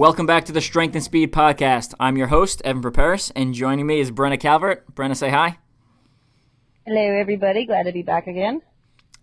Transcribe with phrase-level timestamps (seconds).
[0.00, 1.92] Welcome back to the Strength and Speed Podcast.
[2.00, 4.94] I'm your host, Evan Perperis, and joining me is Brenna Calvert.
[4.94, 5.58] Brenna, say hi.
[6.86, 7.66] Hello, everybody.
[7.66, 8.62] Glad to be back again.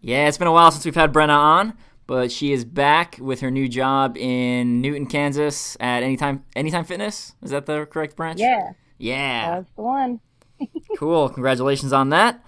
[0.01, 1.73] Yeah, it's been a while since we've had Brenna on,
[2.05, 7.33] but she is back with her new job in Newton, Kansas at Anytime Anytime Fitness.
[7.41, 8.39] Is that the correct branch?
[8.39, 9.55] Yeah, Yeah.
[9.55, 10.19] that's the one.
[10.99, 11.27] cool.
[11.29, 12.43] Congratulations on that.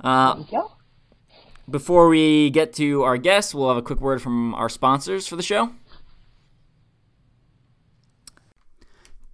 [0.00, 0.66] Uh, Thank you.
[1.70, 5.36] before we get to our guests, we'll have a quick word from our sponsors for
[5.36, 5.70] the show.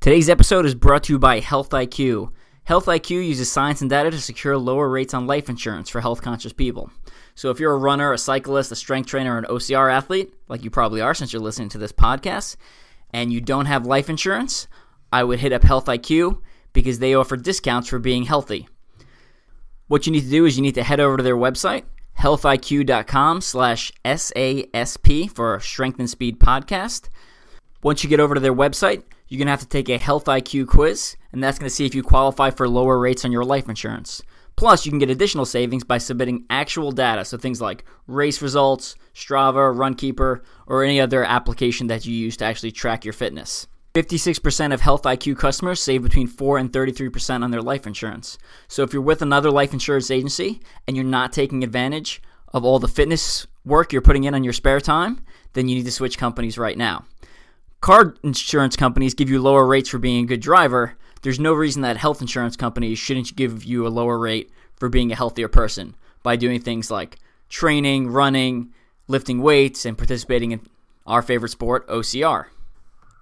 [0.08, 2.32] Today's episode is brought to you by Health IQ.
[2.64, 6.22] Health IQ uses science and data to secure lower rates on life insurance for health
[6.22, 6.90] conscious people.
[7.34, 10.70] So, if you're a runner, a cyclist, a strength trainer, an OCR athlete, like you
[10.70, 12.56] probably are since you're listening to this podcast,
[13.10, 14.66] and you don't have life insurance,
[15.12, 16.40] I would hit up Health IQ
[16.72, 18.66] because they offer discounts for being healthy.
[19.88, 21.84] What you need to do is you need to head over to their website,
[22.18, 27.10] healthiq.com slash SASP for Strength and Speed Podcast.
[27.82, 30.24] Once you get over to their website, you're going to have to take a Health
[30.24, 33.44] IQ quiz, and that's going to see if you qualify for lower rates on your
[33.44, 34.22] life insurance.
[34.56, 38.96] Plus, you can get additional savings by submitting actual data, so things like race results,
[39.14, 43.68] Strava, Runkeeper, or any other application that you use to actually track your fitness.
[43.94, 48.38] 56% of Health IQ customers save between 4 and 33% on their life insurance.
[48.66, 52.78] So if you're with another life insurance agency and you're not taking advantage of all
[52.78, 56.18] the fitness work you're putting in on your spare time, then you need to switch
[56.18, 57.04] companies right now.
[57.80, 60.96] Car insurance companies give you lower rates for being a good driver.
[61.22, 65.12] There's no reason that health insurance companies shouldn't give you a lower rate for being
[65.12, 67.18] a healthier person by doing things like
[67.48, 68.72] training, running,
[69.06, 70.60] lifting weights, and participating in
[71.06, 72.46] our favorite sport, OCR.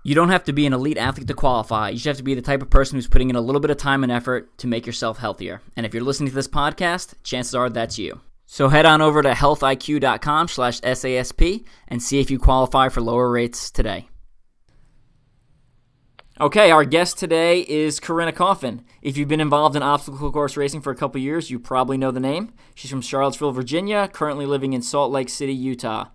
[0.03, 1.89] You don't have to be an elite athlete to qualify.
[1.91, 3.71] You just have to be the type of person who's putting in a little bit
[3.71, 5.63] of time and effort to make yourself healthier.
[5.77, 8.21] And if you're listening to this podcast, chances are that's you.
[8.47, 13.31] So head on over to healthiq.com slash SASP and see if you qualify for lower
[13.31, 14.09] rates today.
[16.39, 18.85] Okay, our guest today is Corinna Coffin.
[19.01, 22.11] If you've been involved in obstacle course racing for a couple years, you probably know
[22.11, 22.53] the name.
[22.75, 26.09] She's from Charlottesville, Virginia, currently living in Salt Lake City, Utah.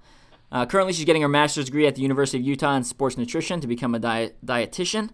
[0.51, 3.61] Uh, currently, she's getting her master's degree at the University of Utah in sports nutrition
[3.61, 5.09] to become a diet- dietitian.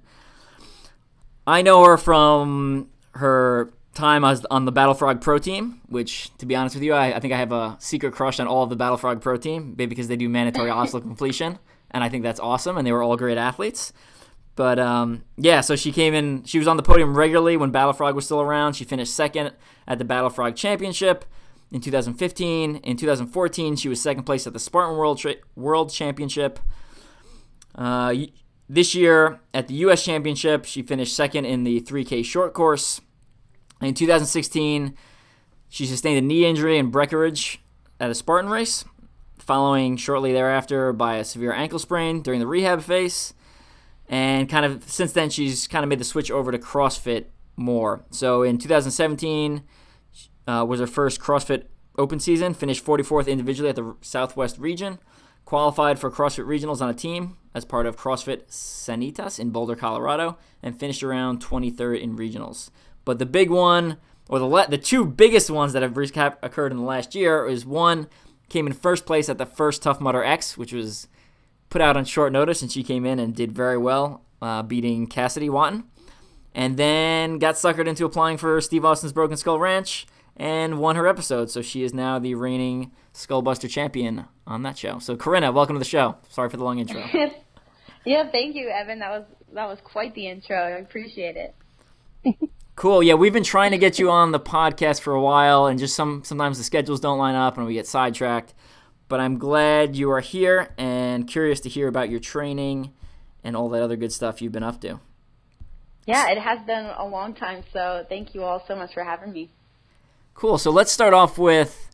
[1.45, 6.45] I know her from her time as on the Battle Frog Pro team, which, to
[6.45, 8.69] be honest with you, I, I think I have a secret crush on all of
[8.69, 11.59] the Battle Frog Pro team, maybe because they do mandatory obstacle completion,
[11.91, 13.93] and I think that's awesome, and they were all great athletes.
[14.57, 16.43] But um, yeah, so she came in.
[16.43, 18.73] She was on the podium regularly when Battle Frog was still around.
[18.73, 19.53] She finished second
[19.87, 21.25] at the Battle Frog Championship
[21.71, 22.77] in 2015.
[22.77, 26.59] In 2014, she was second place at the Spartan World Tra- World Championship.
[27.75, 28.15] Uh,
[28.67, 30.03] this year at the U.S.
[30.03, 32.99] Championship, she finished second in the 3K short course.
[33.79, 34.95] In 2016,
[35.69, 37.61] she sustained a knee injury in Breckenridge
[37.99, 38.85] at a Spartan race,
[39.37, 43.35] following shortly thereafter by a severe ankle sprain during the rehab phase
[44.09, 47.25] and kind of since then she's kind of made the switch over to CrossFit
[47.55, 48.05] more.
[48.11, 49.63] So in 2017
[50.47, 51.63] uh, was her first CrossFit
[51.97, 52.53] Open season.
[52.53, 54.99] Finished 44th individually at the Southwest region.
[55.45, 60.37] Qualified for CrossFit regionals on a team as part of CrossFit Sanitas in Boulder, Colorado,
[60.61, 62.69] and finished around 23rd in regionals.
[63.03, 63.97] But the big one,
[64.29, 67.47] or the le- the two biggest ones that have recap- occurred in the last year,
[67.47, 68.07] is one
[68.49, 71.07] came in first place at the first Tough Mudder X, which was
[71.69, 75.07] put out on short notice, and she came in and did very well, uh, beating
[75.07, 75.83] Cassidy Watton.
[76.53, 81.07] And then got suckered into applying for Steve Austin's Broken Skull Ranch and won her
[81.07, 81.51] episode.
[81.51, 84.97] So she is now the reigning Skullbuster champion on that show.
[84.97, 86.15] So Corinna, welcome to the show.
[86.29, 87.03] Sorry for the long intro.
[88.05, 88.99] yeah, thank you, Evan.
[88.99, 90.57] That was that was quite the intro.
[90.57, 91.55] I appreciate it.
[92.77, 93.01] Cool.
[93.01, 95.95] Yeah, we've been trying to get you on the podcast for a while, and just
[95.95, 98.53] some sometimes the schedules don't line up and we get sidetracked.
[99.07, 102.93] But I'm glad you are here and curious to hear about your training
[103.43, 104.99] and all that other good stuff you've been up to.
[106.05, 109.31] Yeah, it has been a long time, so thank you all so much for having
[109.31, 109.49] me.
[110.33, 110.57] Cool.
[110.57, 111.89] So let's start off with,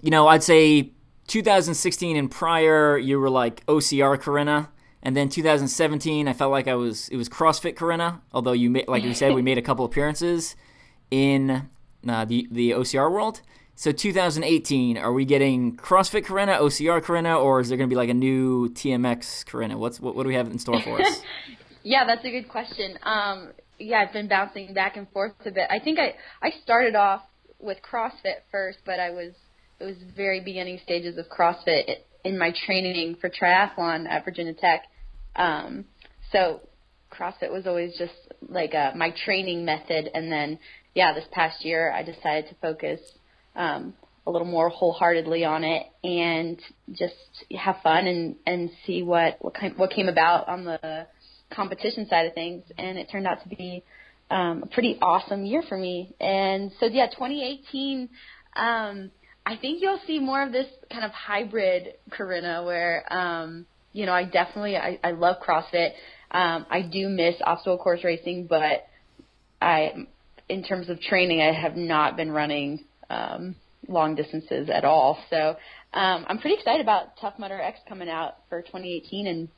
[0.00, 0.90] you know, I'd say
[1.26, 4.68] 2016 and prior, you were like OCR Corinna,
[5.02, 8.22] and then 2017, I felt like I was it was CrossFit Corinna.
[8.32, 10.54] Although you made, like you said, we made a couple appearances
[11.10, 11.68] in
[12.08, 13.40] uh, the the OCR world.
[13.74, 17.96] So 2018, are we getting CrossFit Corinna, OCR Corinna, or is there going to be
[17.96, 19.78] like a new TMX Corinna?
[19.78, 21.20] What's what, what do we have in store for us?
[21.84, 22.96] Yeah, that's a good question.
[23.02, 25.68] Um, yeah, I've been bouncing back and forth a bit.
[25.68, 27.22] I think I I started off
[27.58, 29.32] with CrossFit first, but I was
[29.80, 31.90] it was very beginning stages of CrossFit
[32.24, 34.84] in my training for triathlon at Virginia Tech.
[35.34, 35.86] Um,
[36.30, 36.60] so
[37.10, 38.14] CrossFit was always just
[38.48, 40.58] like a, uh, my training method, and then
[40.94, 43.00] yeah, this past year I decided to focus
[43.56, 43.94] um,
[44.26, 46.60] a little more wholeheartedly on it and
[46.92, 47.14] just
[47.58, 51.06] have fun and and see what what kind what came about on the
[51.54, 53.82] competition side of things, and it turned out to be
[54.30, 56.14] um, a pretty awesome year for me.
[56.20, 58.08] And so yeah, 2018.
[58.54, 59.10] Um,
[59.44, 64.12] I think you'll see more of this kind of hybrid Corinna where um, you know
[64.12, 65.90] I definitely I, I love CrossFit.
[66.30, 68.86] Um, I do miss obstacle course racing, but
[69.60, 70.06] I
[70.48, 73.56] in terms of training I have not been running um,
[73.88, 75.18] long distances at all.
[75.30, 75.56] So
[75.92, 79.48] um, I'm pretty excited about Tough Mudder X coming out for 2018 and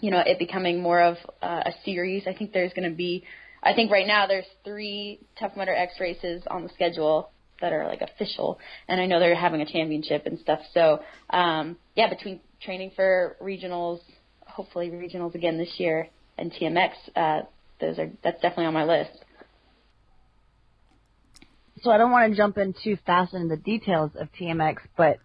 [0.00, 2.24] you know it becoming more of uh, a series.
[2.26, 3.24] I think there's going to be
[3.62, 7.30] I think right now there's three Tough Mudder X races on the schedule
[7.60, 8.58] that are like official,
[8.88, 10.60] and I know they're having a championship and stuff.
[10.72, 11.00] So
[11.30, 14.00] um, yeah, between training for regionals,
[14.46, 17.42] hopefully regionals again this year, and TMX, uh,
[17.80, 19.23] those are that's definitely on my list.
[21.82, 25.18] So I don't want to jump in too fast into the details of TMX, but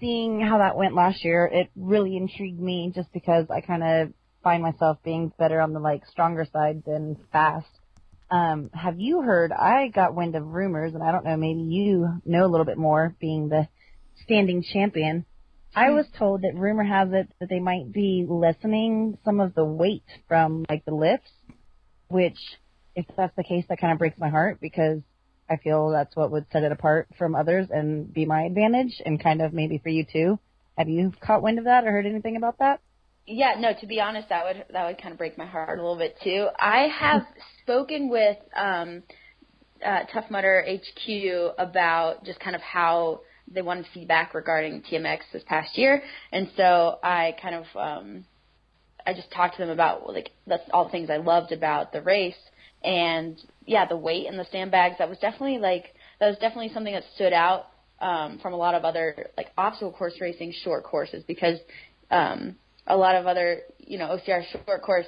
[0.00, 4.12] seeing how that went last year, it really intrigued me just because I kind of
[4.42, 7.68] find myself being better on the like stronger side than fast.
[8.30, 9.52] Um, have you heard?
[9.52, 11.36] I got wind of rumors, and I don't know.
[11.36, 13.68] Maybe you know a little bit more, being the
[14.24, 15.26] standing champion.
[15.74, 19.64] I was told that rumor has it that they might be lessening some of the
[19.64, 21.30] weight from like the lifts,
[22.08, 22.38] which,
[22.94, 25.00] if that's the case, that kind of breaks my heart because
[25.52, 29.22] I feel that's what would set it apart from others and be my advantage, and
[29.22, 30.38] kind of maybe for you too.
[30.78, 32.80] Have you caught wind of that or heard anything about that?
[33.26, 33.72] Yeah, no.
[33.78, 36.16] To be honest, that would that would kind of break my heart a little bit
[36.24, 36.48] too.
[36.58, 37.26] I have
[37.62, 39.02] spoken with um,
[39.84, 43.20] uh, Tough Mudder HQ about just kind of how
[43.52, 46.02] they wanted feedback regarding TMX this past year,
[46.32, 48.24] and so I kind of um,
[49.06, 52.00] I just talked to them about like that's all the things I loved about the
[52.00, 52.34] race,
[52.82, 54.96] and yeah, the weight and the sandbags.
[54.98, 57.66] That was definitely like that was definitely something that stood out
[58.00, 61.58] um, from a lot of other like obstacle course racing short courses because
[62.10, 62.56] um,
[62.86, 65.06] a lot of other, you know, OCR short course,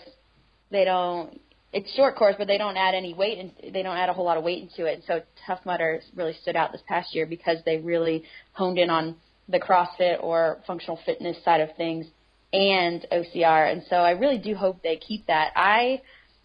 [0.71, 1.41] they don't.
[1.73, 4.25] It's short course, but they don't add any weight, and they don't add a whole
[4.25, 4.95] lot of weight into it.
[4.95, 8.23] And so Tough Mudder really stood out this past year because they really
[8.53, 9.17] honed in on
[9.49, 12.06] the CrossFit or functional fitness side of things
[12.53, 13.73] and OCR.
[13.73, 15.53] And so I really do hope they keep that.
[15.56, 16.01] I,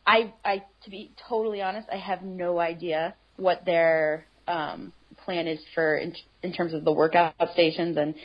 [0.10, 4.92] I, I, to be totally honest, I have no idea what their um,
[5.24, 8.16] plan is for in, in terms of the workout stations and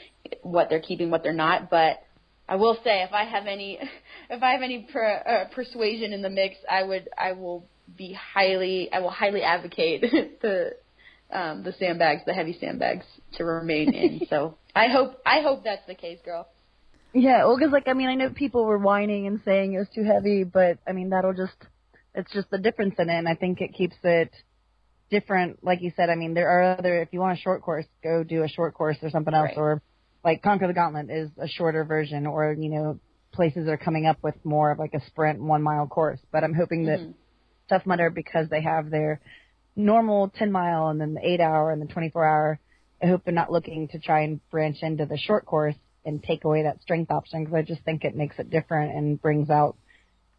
[0.41, 1.69] what they're keeping, what they're not.
[1.69, 2.03] But
[2.49, 3.79] I will say, if I have any,
[4.31, 7.67] if I have any per, uh, persuasion in the mix, I would, I will
[7.99, 10.01] be highly, I will highly advocate
[10.41, 10.71] the,
[11.31, 13.05] um, the sandbags, the heavy sandbags,
[13.35, 14.23] to remain in.
[14.31, 16.49] so I hope, I hope that's the case, girl.
[17.13, 19.89] Yeah, well, because like I mean, I know people were whining and saying it was
[19.95, 21.55] too heavy, but I mean that'll just,
[22.15, 24.33] it's just the difference in it, and I think it keeps it
[25.11, 25.65] different.
[25.65, 27.03] Like you said, I mean there are other.
[27.03, 29.59] If you want a short course, go do a short course or something else, right.
[29.59, 29.83] or
[30.25, 33.01] like Conquer the Gauntlet is a shorter version, or you know,
[33.33, 36.21] places are coming up with more of like a sprint one mile course.
[36.33, 37.13] But I'm hoping that mm-hmm.
[37.69, 39.21] Tough Mudder, because they have their
[39.77, 42.61] normal 10 mile and then the 8 hour and the 24 hour,
[43.03, 46.45] I hope they're not looking to try and branch into the short course and take
[46.45, 49.77] away that strength option because I just think it makes it different and brings out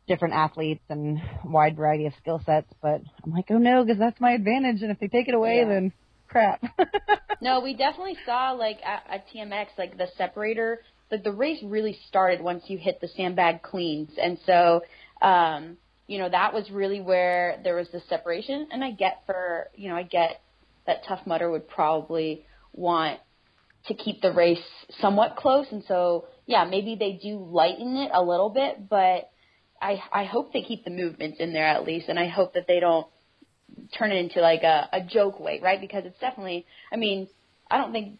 [0.07, 2.71] different athletes and wide variety of skill sets.
[2.81, 5.59] But I'm like, oh no, because that's my advantage, and if they take it away,
[5.59, 5.67] yeah.
[5.67, 5.93] then
[6.27, 6.63] crap.
[7.41, 10.81] no, we definitely saw like at, at TMX like the separator.
[11.11, 14.81] Like the race really started once you hit the sandbag cleans, and so
[15.21, 18.67] um, you know that was really where there was the separation.
[18.71, 20.41] And I get for you know I get
[20.87, 23.19] that Tough Mudder would probably want
[23.87, 24.63] to keep the race
[24.99, 29.29] somewhat close, and so yeah, maybe they do lighten it a little bit, but
[29.81, 32.67] I I hope they keep the movements in there at least, and I hope that
[32.67, 33.07] they don't
[33.97, 35.79] turn it into like a, a joke weight, right?
[35.79, 37.27] Because it's definitely, I mean,
[37.69, 38.19] I don't think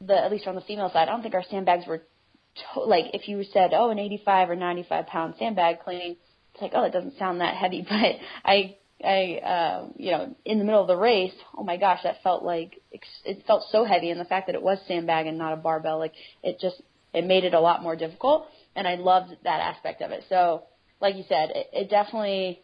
[0.00, 3.06] the at least on the female side, I don't think our sandbags were to, like
[3.14, 6.16] if you said, oh, an 85 or 95 pound sandbag cleaning,
[6.52, 8.76] it's like, oh, it doesn't sound that heavy, but I.
[9.00, 12.42] I, uh, you know, in the middle of the race, oh my gosh, that felt
[12.42, 15.56] like it felt so heavy, and the fact that it was sandbag and not a
[15.56, 16.82] barbell, like it just
[17.14, 20.24] it made it a lot more difficult, and I loved that aspect of it.
[20.28, 20.64] So,
[21.00, 22.62] like you said, it, it definitely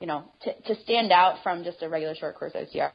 [0.00, 2.92] you know, to, to stand out from just a regular short course OCR,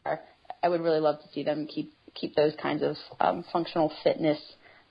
[0.64, 4.40] I would really love to see them keep keep those kinds of um, functional fitness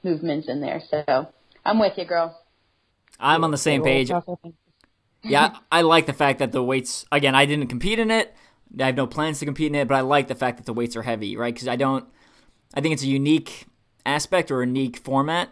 [0.02, 0.82] movements in there.
[0.90, 1.28] So
[1.64, 2.36] I'm with you, girl.
[3.18, 4.10] I'm on the same page.
[5.22, 7.06] yeah, I like the fact that the weights.
[7.12, 8.34] Again, I didn't compete in it.
[8.78, 10.72] I have no plans to compete in it, but I like the fact that the
[10.72, 11.54] weights are heavy, right?
[11.54, 12.06] Because I don't.
[12.74, 13.66] I think it's a unique
[14.04, 15.50] aspect or a unique format,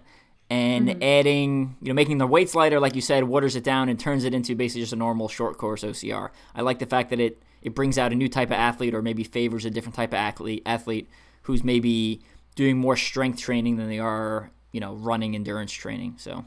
[0.50, 1.02] and mm-hmm.
[1.02, 4.24] adding, you know, making the weights lighter, like you said, waters it down and turns
[4.24, 6.30] it into basically just a normal short course OCR.
[6.54, 9.02] I like the fact that it it brings out a new type of athlete, or
[9.02, 11.08] maybe favors a different type of athlete athlete
[11.42, 12.22] who's maybe
[12.56, 16.16] doing more strength training than they are, you know, running endurance training.
[16.18, 16.44] So,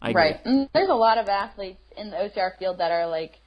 [0.00, 0.22] I agree.
[0.22, 0.40] right.
[0.44, 3.38] And there's a lot of athletes in the OCR field that are like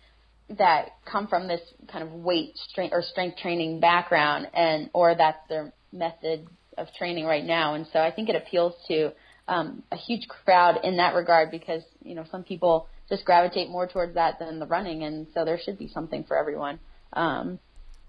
[0.57, 5.39] that come from this kind of weight strength or strength training background, and or that's
[5.49, 7.73] their method of training right now.
[7.73, 9.11] And so I think it appeals to
[9.47, 13.87] um, a huge crowd in that regard because you know some people just gravitate more
[13.87, 16.79] towards that than the running, and so there should be something for everyone.
[17.13, 17.59] Um,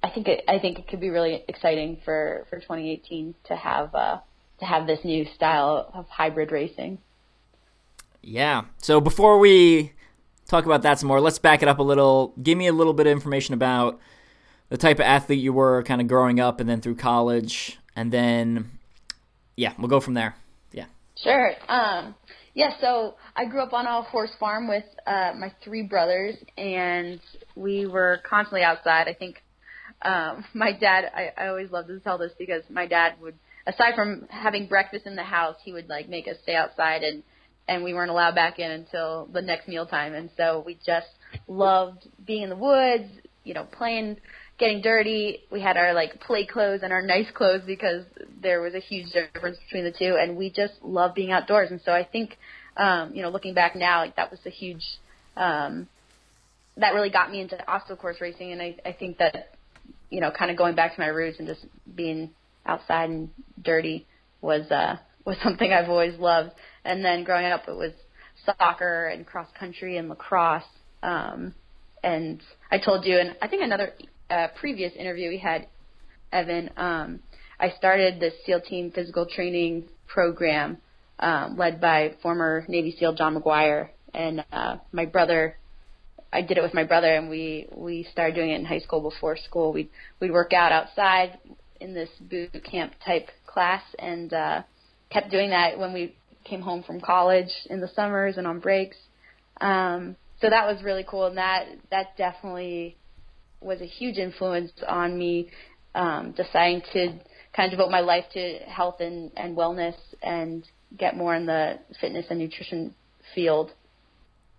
[0.02, 3.95] I think it, I think it could be really exciting for for 2018 to have
[3.95, 4.19] uh,
[4.61, 6.99] to have this new style of hybrid racing.
[8.23, 8.64] Yeah.
[8.78, 9.93] So before we
[10.49, 12.35] talk about that some more, let's back it up a little.
[12.43, 14.00] Give me a little bit of information about
[14.69, 18.12] the type of athlete you were kind of growing up and then through college and
[18.12, 18.71] then
[19.57, 20.37] yeah, we'll go from there.
[21.23, 21.53] Sure.
[21.69, 22.15] Um,
[22.55, 27.21] yeah, so I grew up on a horse farm with uh, my three brothers, and
[27.55, 29.09] we were constantly outside.
[29.09, 29.43] I think
[30.03, 31.11] um, my dad.
[31.15, 33.35] I, I always love to tell this because my dad would,
[33.67, 37.23] aside from having breakfast in the house, he would like make us stay outside, and
[37.69, 40.15] and we weren't allowed back in until the next meal time.
[40.15, 41.09] And so we just
[41.49, 43.11] loved being in the woods,
[43.43, 44.19] you know, playing
[44.59, 45.41] getting dirty.
[45.51, 48.05] We had our like play clothes and our nice clothes because
[48.43, 51.71] there was a huge difference between the two, and we just love being outdoors.
[51.71, 52.37] And so I think,
[52.77, 54.85] um, you know, looking back now, like that was a huge,
[55.37, 55.89] um,
[56.77, 58.53] that really got me into obstacle course racing.
[58.53, 59.57] And I, I think that,
[60.11, 62.31] you know, kind of going back to my roots and just being
[62.65, 63.31] outside and
[63.63, 64.07] dirty
[64.41, 66.53] was uh, was something I've always loved.
[66.85, 67.93] And then growing up, it was
[68.45, 70.63] soccer and cross country and lacrosse.
[71.03, 71.55] Um,
[72.03, 73.93] and I told you, and I think another
[74.30, 75.66] uh, previous interview we had,
[76.33, 77.21] Evan, um,
[77.59, 80.78] I started the SEAL Team Physical Training Program
[81.18, 85.56] um, led by former Navy SEAL John McGuire, and uh, my brother.
[86.33, 89.00] I did it with my brother, and we we started doing it in high school
[89.00, 89.73] before school.
[89.73, 89.90] We
[90.21, 91.38] we'd work out outside
[91.80, 94.62] in this boot camp type class, and uh,
[95.11, 96.14] kept doing that when we
[96.45, 98.97] came home from college in the summers and on breaks.
[99.61, 102.97] Um, so that was really cool, and that that definitely
[103.67, 105.51] was a huge influence on me
[105.95, 107.19] um, deciding to
[107.55, 110.65] kind of devote my life to health and, and wellness and
[110.97, 112.95] get more in the fitness and nutrition
[113.35, 113.73] field.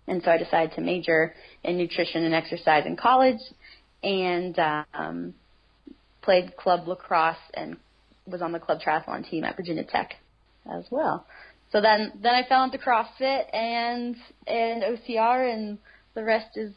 [0.06, 1.34] And so I decided to major
[1.64, 3.40] in nutrition and exercise in college
[4.02, 4.58] and
[4.94, 5.34] um,
[6.22, 7.76] played club lacrosse and
[8.26, 10.14] was on the club triathlon team at Virginia Tech
[10.70, 11.26] as well.
[11.72, 15.78] So then, then I fell into CrossFit and and OCR, and
[16.14, 16.72] the rest is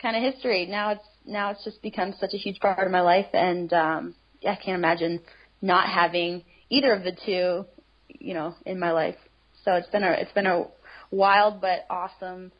[0.00, 0.66] kind of history.
[0.66, 4.14] Now it's now it's just become such a huge part of my life, and um,
[4.42, 5.20] I can't imagine
[5.60, 7.66] not having either of the two,
[8.08, 9.16] you know, in my life.
[9.64, 10.66] So it's been a it's been a
[11.10, 12.52] wild but awesome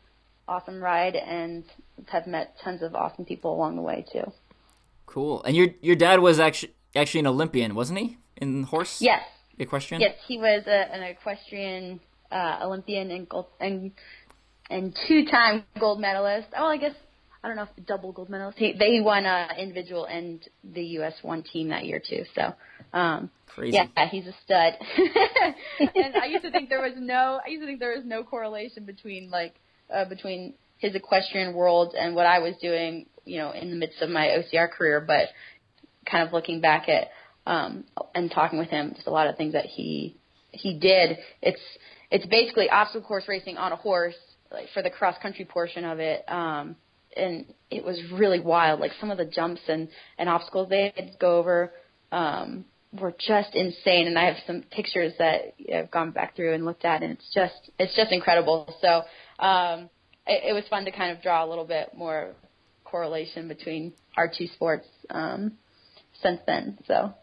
[0.47, 1.65] awesome ride, and
[2.07, 4.33] have met tons of awesome people along the way too.
[5.07, 5.43] Cool.
[5.45, 8.19] And your your dad was actually actually an Olympian, wasn't he?
[8.37, 8.99] In horse.
[9.01, 9.23] Yes.
[9.59, 10.01] Equestrian.
[10.01, 13.93] Yes, he was a, an equestrian uh, Olympian and gold and
[14.71, 16.49] and two time gold medalist.
[16.53, 16.95] Well, I guess
[17.43, 18.59] I don't know if double gold medalist.
[18.59, 21.15] He, they won uh, individual and the U.S.
[21.23, 22.25] one team that year too.
[22.35, 22.55] So,
[22.93, 23.77] um, Crazy.
[23.77, 24.75] yeah, he's a stud.
[25.95, 28.25] and I used to think there was no, I used to think there was no
[28.25, 29.55] correlation between like
[29.95, 34.03] uh, between his equestrian world and what I was doing, you know, in the midst
[34.03, 35.01] of my OCR career.
[35.01, 35.29] But
[36.11, 37.09] kind of looking back at
[37.47, 40.17] um, and talking with him, just a lot of things that he
[40.51, 41.19] he did.
[41.41, 41.61] It's
[42.11, 44.17] it's basically obstacle course racing on a horse,
[44.51, 46.25] like for the cross country portion of it.
[46.29, 46.77] Um,
[47.19, 48.81] and it was really wild.
[48.81, 51.73] Like some of the jumps and and obstacles they had to go over
[52.13, 54.07] um, were just insane.
[54.07, 57.35] And I have some pictures that I've gone back through and looked at, and it's
[57.35, 58.75] just it's just incredible.
[58.81, 59.03] So
[59.45, 59.91] um,
[60.27, 62.35] it, it was fun to kind of draw a little bit more
[62.85, 65.53] correlation between our two sports um,
[66.23, 66.79] since then.
[66.87, 67.15] So.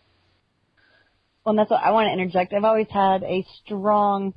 [1.44, 2.54] Well, and that's what I want to interject.
[2.54, 4.34] I've always had a strong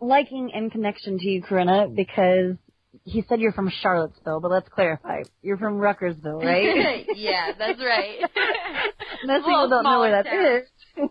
[0.00, 2.56] liking and connection to you, Corinna, because
[3.04, 5.22] he said you're from Charlottesville, but let's clarify.
[5.42, 7.06] You're from Ruckersville, right?
[7.16, 8.18] yeah, that's right.
[9.24, 10.62] Most people don't know where that town.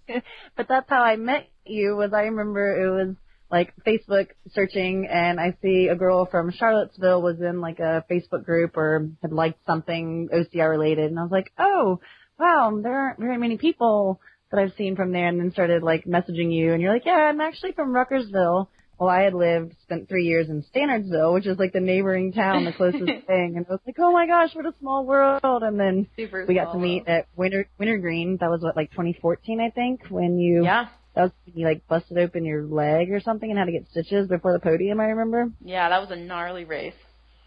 [0.07, 0.21] is.
[0.57, 3.15] but that's how I met you was I remember it was
[3.50, 8.45] like Facebook searching and I see a girl from Charlottesville was in like a Facebook
[8.45, 12.00] group or had liked something OCR related and I was like, Oh,
[12.39, 14.21] wow, there aren't very many people
[14.51, 17.13] that I've seen from there and then started like messaging you and you're like, Yeah,
[17.13, 18.67] I'm actually from Ruckersville
[19.01, 22.65] well, I had lived, spent three years in Stanardsville, which is like the neighboring town,
[22.65, 25.63] the closest thing, and I was like, oh my gosh, what a small world.
[25.63, 28.38] And then Super we got to meet at Winter Wintergreen.
[28.41, 30.86] That was what like 2014, I think, when you Yeah.
[31.15, 33.88] that was when you like busted open your leg or something and had to get
[33.89, 35.00] stitches before the podium.
[35.00, 35.50] I remember.
[35.65, 36.93] Yeah, that was a gnarly race.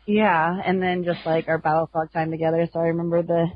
[0.07, 2.69] Yeah, and then just like our battle frog time together.
[2.73, 3.47] So I remember the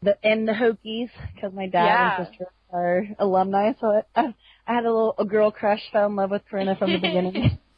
[0.00, 2.16] the and the Hokies because my dad Yeah.
[2.16, 3.72] and sister are alumni.
[3.82, 4.34] So I,
[4.66, 7.58] I had a little a girl crush, fell in love with Corinna from the beginning.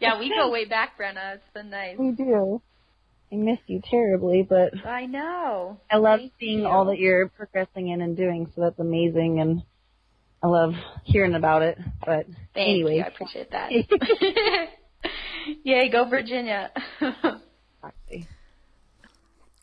[0.00, 1.34] Yeah, we go way back, Brenna.
[1.34, 1.98] It's been nice.
[1.98, 2.62] we do.
[3.32, 5.78] I miss you terribly, but I know.
[5.90, 6.66] I love Thank seeing you.
[6.66, 8.50] all that you're progressing in and doing.
[8.54, 9.62] So that's amazing, and
[10.42, 10.72] I love
[11.04, 11.78] hearing about it.
[12.06, 13.02] But anyway.
[13.04, 13.70] I appreciate that.
[15.64, 16.70] Yay, go Virginia.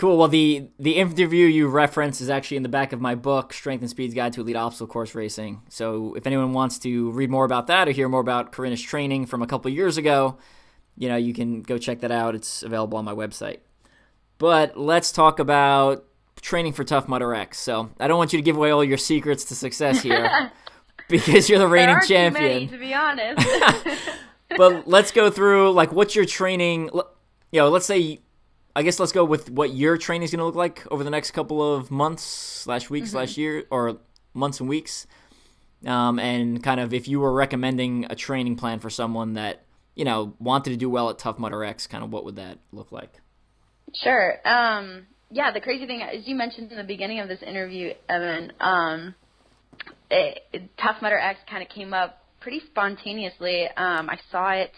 [0.06, 0.20] Cool.
[0.20, 3.82] Well, the the interview you reference is actually in the back of my book, Strength
[3.82, 5.64] and Speed's Guide to Elite Obstacle Course Racing.
[5.68, 9.26] So, if anyone wants to read more about that or hear more about Corinna's training
[9.26, 10.38] from a couple years ago,
[10.96, 12.36] you know, you can go check that out.
[12.36, 13.62] It's available on my website.
[14.38, 16.06] But let's talk about
[16.40, 17.58] training for Tough Mudder X.
[17.58, 20.52] So, I don't want you to give away all your secrets to success here
[21.10, 22.54] because you're the reigning champion.
[22.54, 23.44] many, to be honest.
[24.56, 26.92] but let's go through like what's your training
[27.52, 28.20] you know let's say
[28.75, 31.10] i guess let's go with what your training is going to look like over the
[31.10, 33.98] next couple of months slash weeks slash year or
[34.34, 35.08] months and weeks
[35.86, 39.65] um, and kind of if you were recommending a training plan for someone that
[39.96, 42.60] you know wanted to do well at tough mudder x kind of what would that
[42.72, 43.22] look like
[44.03, 44.39] Sure.
[44.46, 48.51] Um, yeah, the crazy thing, as you mentioned in the beginning of this interview, Evan,
[48.60, 49.15] um,
[50.10, 53.65] it, it, Tough Mudder X kind of came up pretty spontaneously.
[53.75, 54.72] Um, I saw it.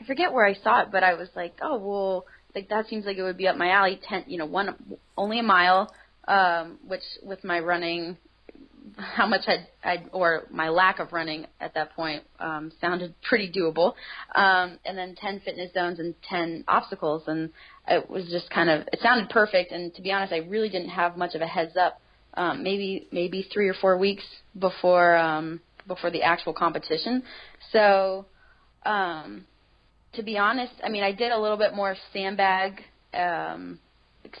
[0.00, 3.04] I forget where I saw it, but I was like, oh well, like that seems
[3.04, 4.00] like it would be up my alley.
[4.08, 4.74] Ten, you know, one
[5.16, 5.92] only a mile,
[6.26, 8.16] um, which with my running
[8.96, 13.50] how much I'd, I'd or my lack of running at that point um, sounded pretty
[13.50, 13.94] doable.
[14.34, 17.50] Um, and then 10 fitness zones and 10 obstacles, and
[17.86, 19.72] it was just kind of it sounded perfect.
[19.72, 22.00] And to be honest, I really didn't have much of a heads up.
[22.34, 24.22] Um, maybe maybe three or four weeks
[24.58, 27.22] before um, before the actual competition.
[27.72, 28.26] So
[28.84, 29.44] um,
[30.18, 32.82] to be honest, I mean I did a little bit more sandbag
[33.14, 33.78] um,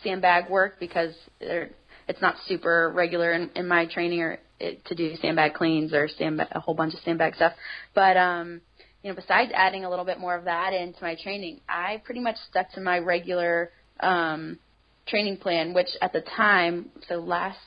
[0.02, 5.14] sandbag work because it's not super regular in, in my training or it, to do
[5.22, 7.52] sandbag cleans or sandbag, a whole bunch of sandbag stuff.
[7.94, 8.60] But um,
[9.04, 12.20] you know, besides adding a little bit more of that into my training, I pretty
[12.20, 14.58] much stuck to my regular um,
[15.06, 17.58] training plan, which at the time, so last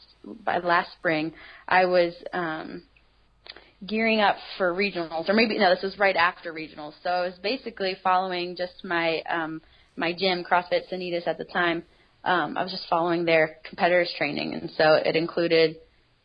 [0.44, 1.34] by last spring,
[1.66, 2.84] I was um,
[3.86, 6.94] gearing up for regionals, or maybe no, this was right after regionals.
[7.04, 9.62] So I was basically following just my um,
[9.96, 11.84] my gym, CrossFit Sanitas at the time
[12.24, 15.78] um, I was just following their competitors training, and so it included,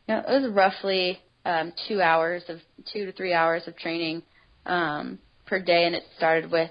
[0.07, 2.59] you know, it was roughly um, two hours of
[2.93, 4.23] two to three hours of training
[4.67, 6.71] um, per day, and it started with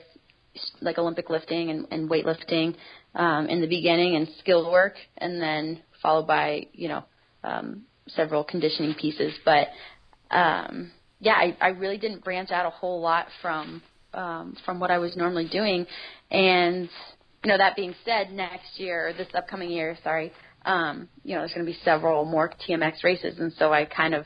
[0.81, 2.75] like Olympic lifting and, and weightlifting
[3.15, 7.03] um, in the beginning and skilled work, and then followed by you know
[7.43, 9.33] um, several conditioning pieces.
[9.43, 9.69] But
[10.35, 13.81] um, yeah, I, I really didn't branch out a whole lot from
[14.13, 15.85] um, from what I was normally doing,
[16.31, 16.89] and
[17.43, 20.31] you know, that being said, next year this upcoming year, sorry,
[20.65, 24.13] um, you know, there's going to be several more TMX races, and so I kind
[24.15, 24.25] of,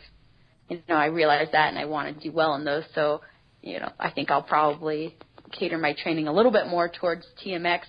[0.70, 2.84] you know, I realized that, and I want to do well in those.
[2.96, 3.22] So,
[3.62, 5.18] you know, I think I'll probably
[5.52, 7.82] cater my training a little bit more towards TMX,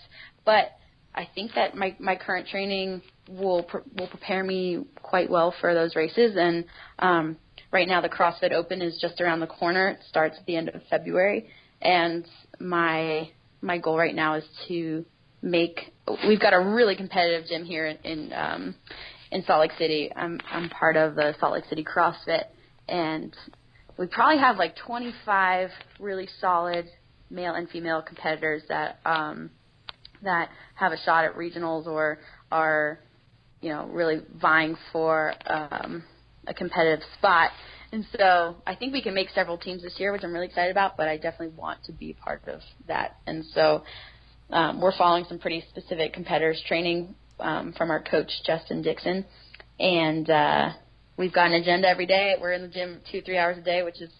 [0.44, 0.72] but
[1.14, 5.74] I think that my my current training will pr- will prepare me quite well for
[5.74, 6.36] those races.
[6.36, 6.64] And
[6.98, 7.36] um,
[7.72, 9.88] right now, the CrossFit Open is just around the corner.
[9.88, 11.48] It starts at the end of February,
[11.80, 12.26] and
[12.58, 13.30] my
[13.62, 15.04] my goal right now is to
[15.42, 15.92] make
[16.26, 18.74] we've got a really competitive gym here in, in um
[19.30, 20.10] in Salt Lake City.
[20.14, 22.44] I'm I'm part of the Salt Lake City CrossFit
[22.88, 23.34] and
[23.96, 26.86] we probably have like 25 really solid
[27.30, 29.50] male and female competitors that um
[30.22, 32.18] that have a shot at regionals or
[32.50, 32.98] are
[33.60, 36.02] you know really vying for um
[36.50, 37.50] a competitive spot.
[37.92, 40.70] And so I think we can make several teams this year, which I'm really excited
[40.70, 43.16] about, but I definitely want to be part of that.
[43.26, 43.82] And so
[44.50, 49.24] um, we're following some pretty specific competitors training um, from our coach Justin Dixon,
[49.78, 50.70] and uh,
[51.16, 52.34] we've got an agenda every day.
[52.40, 54.10] We're in the gym two three hours a day, which is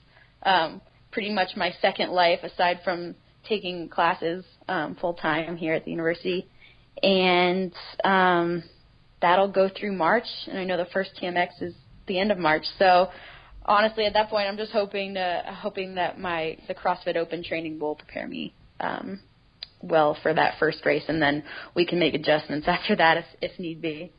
[0.45, 0.81] um,
[1.12, 3.14] pretty much my second life aside from
[3.49, 6.49] taking classes um, full time here at the university,
[7.03, 7.73] and
[8.05, 8.62] um,
[9.21, 10.27] that'll go through March.
[10.47, 11.75] And I know the first TMX is
[12.11, 13.09] the end of March, so
[13.64, 17.79] honestly, at that point, I'm just hoping to hoping that my the CrossFit Open training
[17.79, 19.20] will prepare me um,
[19.81, 21.44] well for that first race, and then
[21.75, 24.12] we can make adjustments after that if, if need be.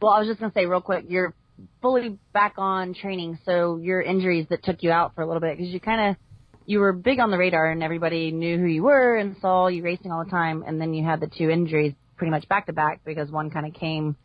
[0.00, 1.34] Well, I was just gonna say real quick, you're
[1.80, 5.58] fully back on training, so your injuries that took you out for a little bit
[5.58, 6.16] because you kind of
[6.64, 9.82] you were big on the radar and everybody knew who you were and saw you
[9.82, 12.72] racing all the time, and then you had the two injuries pretty much back to
[12.72, 14.16] back because one kind of came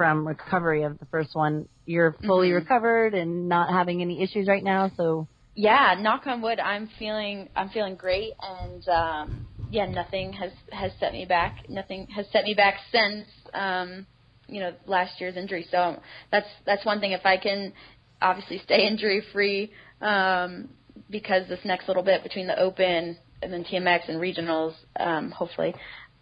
[0.00, 1.68] from recovery of the first one.
[1.84, 2.54] You're fully mm-hmm.
[2.54, 7.50] recovered and not having any issues right now, so yeah, knock on wood, I'm feeling
[7.54, 11.68] I'm feeling great, and um, yeah, nothing has has set me back.
[11.68, 14.06] Nothing has set me back since um,
[14.48, 15.66] you know last year's injury.
[15.70, 16.00] So
[16.32, 17.12] that's that's one thing.
[17.12, 17.74] If I can
[18.22, 20.70] obviously stay injury free, um,
[21.10, 25.74] because this next little bit between the Open and then TMX and regionals, um, hopefully,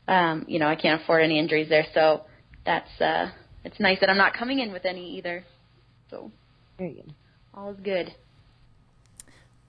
[0.08, 1.86] um, you know, I can't afford any injuries there.
[1.94, 2.22] So
[2.66, 3.30] that's uh,
[3.68, 5.44] it's nice that I'm not coming in with any either.
[6.10, 6.30] So
[7.54, 8.14] all is good.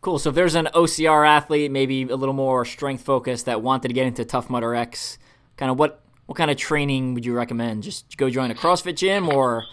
[0.02, 0.18] Cool.
[0.20, 3.94] So if there's an OCR athlete, maybe a little more strength focused that wanted to
[3.94, 5.18] get into Tough Mudder X,
[5.58, 7.84] kind of what what kind of training would you recommend?
[7.84, 9.66] Just go join a CrossFit gym or?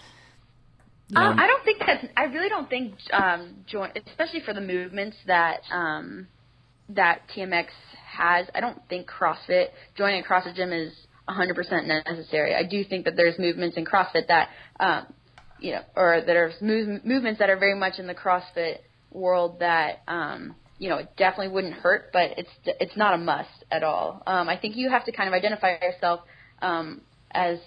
[1.07, 1.27] You know?
[1.27, 5.15] um, I don't think that I really don't think um, join, especially for the movements
[5.27, 6.27] that um,
[6.89, 7.67] that TMX
[8.05, 8.47] has.
[8.53, 10.91] I don't think CrossFit joining a CrossFit gym is
[11.29, 12.55] 100% necessary.
[12.55, 15.07] I do think that there's movements in CrossFit that um,
[15.59, 18.77] you know, or that are move, movements that are very much in the CrossFit
[19.11, 23.49] world that um, you know it definitely wouldn't hurt, but it's it's not a must
[23.71, 24.21] at all.
[24.27, 26.21] Um, I think you have to kind of identify yourself
[26.61, 27.59] um, as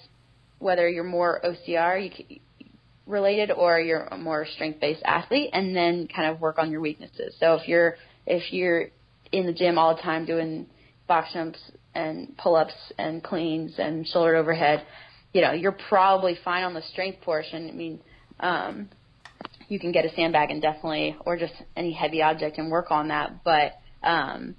[0.59, 2.40] whether you're more OCR
[3.07, 6.81] related or you're a more strength based athlete, and then kind of work on your
[6.81, 7.35] weaknesses.
[7.40, 7.96] So if you're
[8.27, 8.88] if you're
[9.33, 10.66] in the gym all the time doing
[11.09, 11.59] box jumps
[11.94, 14.87] and pull ups and cleans and shoulder overhead,
[15.33, 17.68] you know you're probably fine on the strength portion.
[17.68, 18.00] I mean.
[18.40, 18.88] Um,
[19.70, 23.09] you can get a sandbag and definitely, or just any heavy object and work on
[23.09, 23.44] that.
[23.44, 24.57] But um,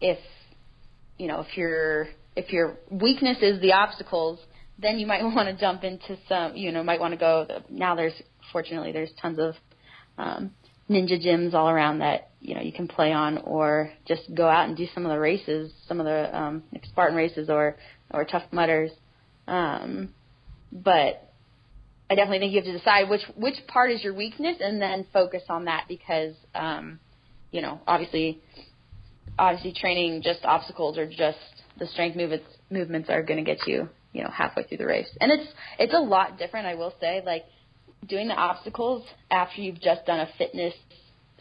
[0.00, 0.18] if
[1.18, 4.40] you know if your if your weakness is the obstacles,
[4.78, 6.56] then you might want to jump into some.
[6.56, 7.46] You know, might want to go.
[7.70, 8.14] Now there's
[8.50, 9.54] fortunately there's tons of
[10.18, 10.52] um,
[10.88, 14.68] ninja gyms all around that you know you can play on, or just go out
[14.68, 17.76] and do some of the races, some of the um, like Spartan races or
[18.10, 18.90] or Tough Mudders.
[19.48, 20.14] Um,
[20.72, 21.26] but
[22.08, 25.06] I definitely think you have to decide which which part is your weakness and then
[25.12, 27.00] focus on that because um,
[27.50, 28.40] you know obviously
[29.38, 31.38] obviously training just obstacles or just
[31.78, 35.08] the strength movements movements are going to get you you know halfway through the race
[35.20, 37.44] and it's it's a lot different I will say like
[38.08, 40.74] doing the obstacles after you've just done a fitness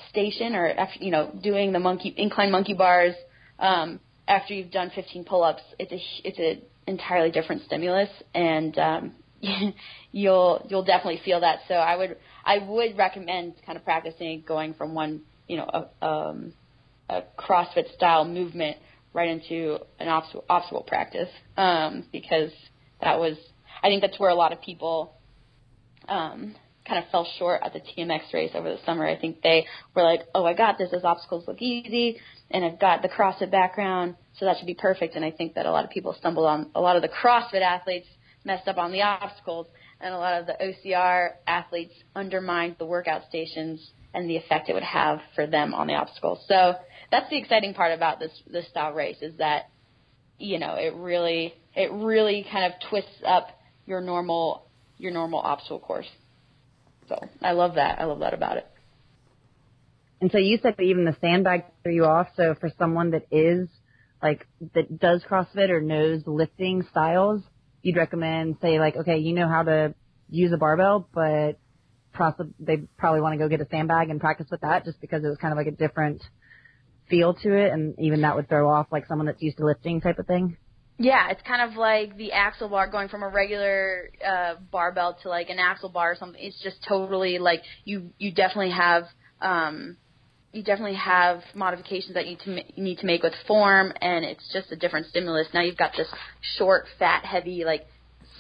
[0.10, 3.16] station or after you know doing the monkey incline monkey bars
[3.60, 9.14] um, after you've done 15 pull-ups it's a it's an entirely different stimulus and um,
[10.12, 11.60] you'll you'll definitely feel that.
[11.68, 16.06] So I would I would recommend kind of practicing going from one you know a,
[16.06, 16.54] um,
[17.10, 18.78] a CrossFit style movement
[19.14, 22.52] right into an obstacle, obstacle practice um, because
[23.02, 23.38] that was
[23.84, 25.14] I think that's where a lot of people
[26.08, 26.56] um,
[26.88, 29.08] kind of fell short at the TMX race over the summer.
[29.08, 29.66] I think they
[29.96, 30.92] were like, oh, I got this.
[30.92, 32.20] Those obstacles look easy,
[32.52, 35.16] and I've got the CrossFit background, so that should be perfect.
[35.16, 37.62] And I think that a lot of people stumbled on a lot of the CrossFit
[37.62, 38.08] athletes
[38.44, 39.68] messed up on the obstacles,
[40.00, 44.74] and a lot of the OCR athletes undermined the workout stations and the effect it
[44.74, 46.40] would have for them on the obstacles.
[46.48, 46.76] So
[47.12, 49.70] that's the exciting part about this this style race is that
[50.38, 53.50] you know it really it really kind of twists up
[53.86, 54.65] your normal
[54.98, 56.08] your normal obstacle course.
[57.08, 58.00] So I love that.
[58.00, 58.68] I love that about it.
[60.22, 62.28] And so you said that even the sandbag threw you off.
[62.36, 63.68] So for someone that is
[64.24, 67.42] like that does CrossFit or knows lifting styles,
[67.82, 69.94] you'd recommend, say, like, okay, you know how to
[70.30, 71.60] use a barbell, but
[72.60, 75.28] they probably want to go get a sandbag and practice with that just because it
[75.28, 76.24] was kind of like a different
[77.10, 80.02] feel to it, and even that would throw off like someone that's used to lifting
[80.02, 80.58] type of thing.
[80.98, 85.30] Yeah, it's kind of like the axle bar going from a regular uh, barbell to
[85.30, 86.42] like an axle bar or something.
[86.42, 89.04] It's just totally like you you definitely have
[89.42, 89.98] um,
[90.54, 94.50] you definitely have modifications that you, to, you need to make with form, and it's
[94.54, 95.48] just a different stimulus.
[95.54, 96.08] Now you've got this
[96.58, 97.86] short, fat, heavy like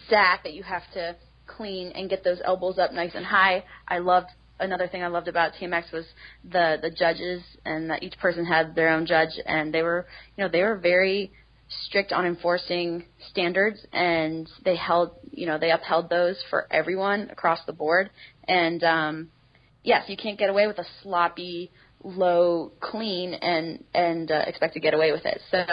[0.09, 3.65] sack that you have to clean and get those elbows up nice and high.
[3.85, 4.27] I loved
[4.61, 6.05] another thing I loved about TMX was
[6.49, 10.45] the the judges and that each person had their own judge, and they were you
[10.45, 11.33] know they were very
[11.87, 17.59] strict on enforcing standards and they held you know they upheld those for everyone across
[17.65, 18.09] the board
[18.47, 19.29] and um
[19.83, 21.71] yes you can't get away with a sloppy
[22.05, 25.41] low clean and and uh, expect to get away with it.
[25.51, 25.65] So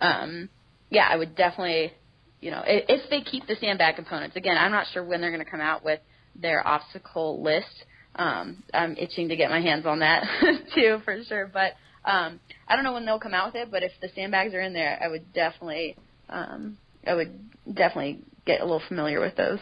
[0.00, 0.48] um,
[0.90, 1.92] yeah, I would definitely
[2.40, 4.36] you know if, if they keep the sandbag components.
[4.36, 6.00] Again, I'm not sure when they're going to come out with
[6.36, 7.84] their obstacle list.
[8.14, 10.24] Um, I'm itching to get my hands on that
[10.74, 11.72] too for sure, but
[12.04, 13.70] um, I don't know when they'll come out with it.
[13.70, 15.96] But if the sandbags are in there, I would definitely
[16.28, 17.38] um, I would
[17.72, 19.58] definitely get a little familiar with those.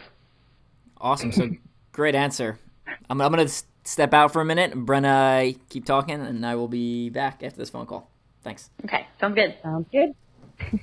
[0.99, 1.31] Awesome.
[1.31, 1.49] So
[1.91, 2.59] great answer.
[3.09, 4.73] I'm, I'm going to step out for a minute.
[4.73, 8.09] Brenna, I keep talking, and I will be back after this phone call.
[8.43, 8.69] Thanks.
[8.85, 9.55] Okay, sounds good.
[9.61, 10.15] Sounds good.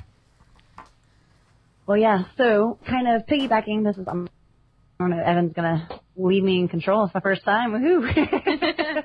[1.87, 2.25] well, yeah.
[2.37, 3.85] So, kind of piggybacking.
[3.85, 4.29] This is um,
[4.99, 5.23] I don't know.
[5.23, 7.05] Evan's gonna leave me in control.
[7.05, 7.73] It's my first time.
[7.73, 9.05] Woohoo!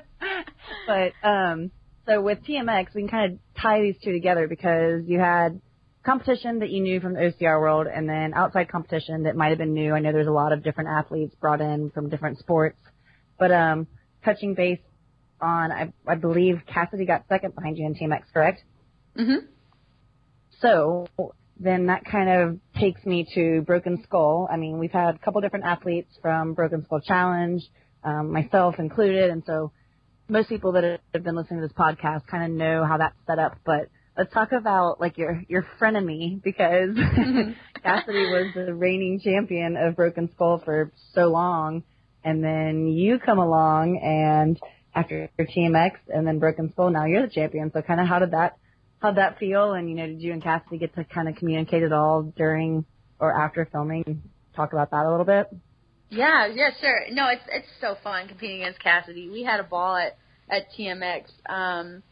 [0.86, 1.70] but um,
[2.06, 5.60] so with TMX, we can kind of tie these two together because you had
[6.04, 9.58] competition that you knew from the OCR world, and then outside competition that might have
[9.58, 9.94] been new.
[9.94, 12.78] I know there's a lot of different athletes brought in from different sports,
[13.38, 13.86] but um,
[14.24, 14.80] touching base
[15.40, 18.62] on, I, I believe Cassidy got second behind you in TMX, correct?
[19.16, 19.46] Mm-hmm.
[20.60, 21.06] So
[21.58, 24.48] then that kind of takes me to Broken Skull.
[24.50, 27.62] I mean, we've had a couple different athletes from Broken Skull Challenge,
[28.04, 29.72] um, myself included, and so
[30.32, 33.38] most people that have been listening to this podcast kind of know how that's set
[33.38, 33.58] up.
[33.64, 37.52] But let's talk about like your your frenemy because mm-hmm.
[37.82, 41.82] Cassidy was the reigning champion of Broken Skull for so long,
[42.24, 44.58] and then you come along and
[44.94, 47.70] after your TMX and then Broken Skull, now you're the champion.
[47.72, 48.56] So kind of how did that
[49.00, 49.72] how'd that feel?
[49.72, 52.86] And you know, did you and Cassidy get to kind of communicate at all during
[53.18, 54.22] or after filming?
[54.56, 55.48] Talk about that a little bit.
[56.12, 57.00] Yeah, yeah, sure.
[57.10, 59.30] No, it's it's so fun competing against Cassidy.
[59.30, 60.18] We had a ball at
[60.50, 61.22] at TMX.
[61.48, 62.02] Um,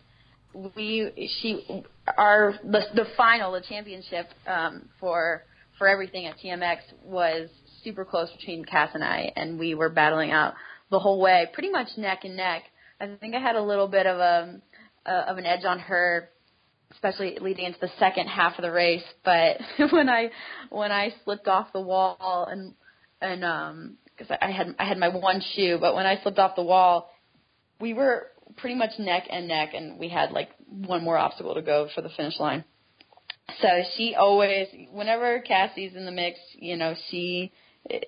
[0.74, 1.84] we she
[2.16, 5.44] our the the final the championship um, for
[5.78, 7.50] for everything at TMX was
[7.84, 10.54] super close between Cass and I, and we were battling out
[10.90, 12.62] the whole way, pretty much neck and neck.
[13.02, 14.62] I think I had a little bit of a,
[15.04, 16.30] a of an edge on her,
[16.92, 19.04] especially leading into the second half of the race.
[19.26, 19.58] But
[19.90, 20.30] when I
[20.70, 22.72] when I slipped off the wall and
[23.20, 26.56] and um because I had I had my one shoe, but when I slipped off
[26.56, 27.10] the wall,
[27.80, 31.62] we were pretty much neck and neck, and we had like one more obstacle to
[31.62, 32.64] go for the finish line.
[33.60, 37.52] So she always, whenever Cassie's in the mix, you know, she,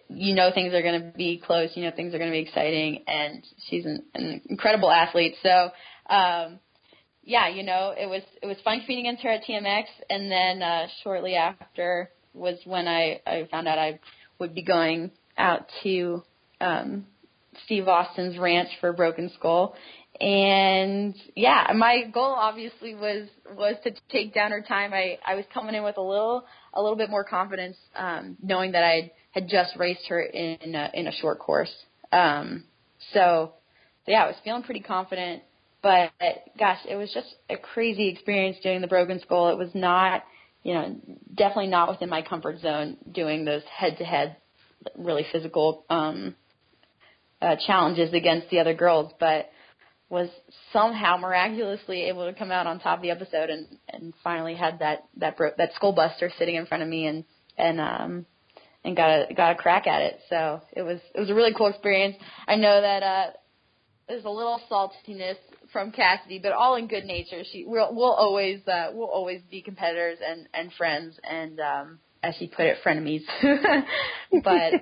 [0.09, 1.71] you know, things are going to be close.
[1.75, 5.35] You know, things are going to be exciting, and she's an, an incredible athlete.
[5.43, 5.71] So,
[6.09, 6.61] um,
[7.25, 10.63] yeah, you know, it was it was fun competing against her at TMX, and then
[10.63, 13.99] uh, shortly after was when I I found out I
[14.43, 16.23] would be going out to
[16.61, 17.07] um,
[17.65, 19.75] Steve Austin's ranch for Broken Skull,
[20.21, 24.93] and yeah, my goal obviously was was to take down her time.
[24.93, 28.73] I I was coming in with a little a little bit more confidence, um, knowing
[28.73, 31.73] that I had just raced her in a, in a short course.
[32.13, 32.65] Um,
[33.13, 33.53] so,
[34.07, 35.43] yeah, I was feeling pretty confident.
[35.83, 36.13] But
[36.59, 39.51] gosh, it was just a crazy experience doing the Broken Skull.
[39.51, 40.23] It was not,
[40.63, 40.97] you know,
[41.35, 44.37] definitely not within my comfort zone doing those head-to-head,
[44.97, 46.37] really physical um,
[47.41, 49.13] uh, challenges against the other girls.
[49.19, 49.51] But
[50.13, 50.29] was
[50.75, 54.79] somehow miraculously able to come out on top of the episode and and finally had
[54.81, 57.25] that that bro- that skull buster sitting in front of me and
[57.57, 58.27] and um
[58.85, 60.21] and got a got a crack at it.
[60.29, 62.17] So it was it was a really cool experience.
[62.47, 63.31] I know that uh
[64.07, 65.37] there's a little saltiness
[65.73, 67.43] from Cassidy, but all in good nature.
[67.51, 72.35] She we'll we'll always uh we'll always be competitors and and friends and um as
[72.39, 73.23] she put it frenemies.
[74.45, 74.73] but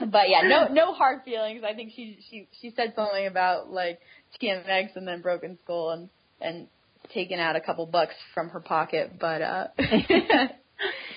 [0.10, 1.62] but yeah, no no hard feelings.
[1.68, 4.00] I think she she she said something about like
[4.40, 6.08] TMX and then Broken Skull and
[6.40, 6.68] and
[7.12, 9.66] taking out a couple bucks from her pocket, but uh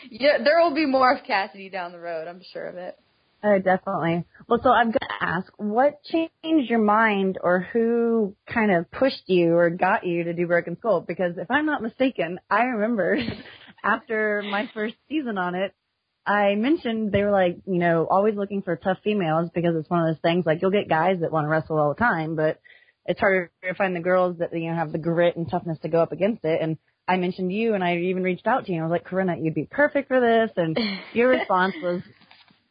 [0.10, 2.28] yeah, there will be more of Cassidy down the road.
[2.28, 2.98] I'm sure of it.
[3.46, 4.24] Oh, definitely.
[4.48, 9.24] Well, so I'm going to ask, what changed your mind or who kind of pushed
[9.28, 11.02] you or got you to do Broken Skull?
[11.02, 13.18] Because if I'm not mistaken, I remember
[13.84, 15.74] after my first season on it,
[16.26, 20.00] I mentioned they were like, you know, always looking for tough females because it's one
[20.00, 22.62] of those things like you'll get guys that want to wrestle all the time, but
[23.06, 25.90] it's harder to find the girls that, you know, have the grit and toughness to
[25.90, 26.62] go up against it.
[26.62, 26.78] And
[27.10, 29.54] I mentioned you and I even reached out to you I was like, Corinna, you'd
[29.54, 30.52] be perfect for this.
[30.56, 30.78] And
[31.14, 32.02] your response was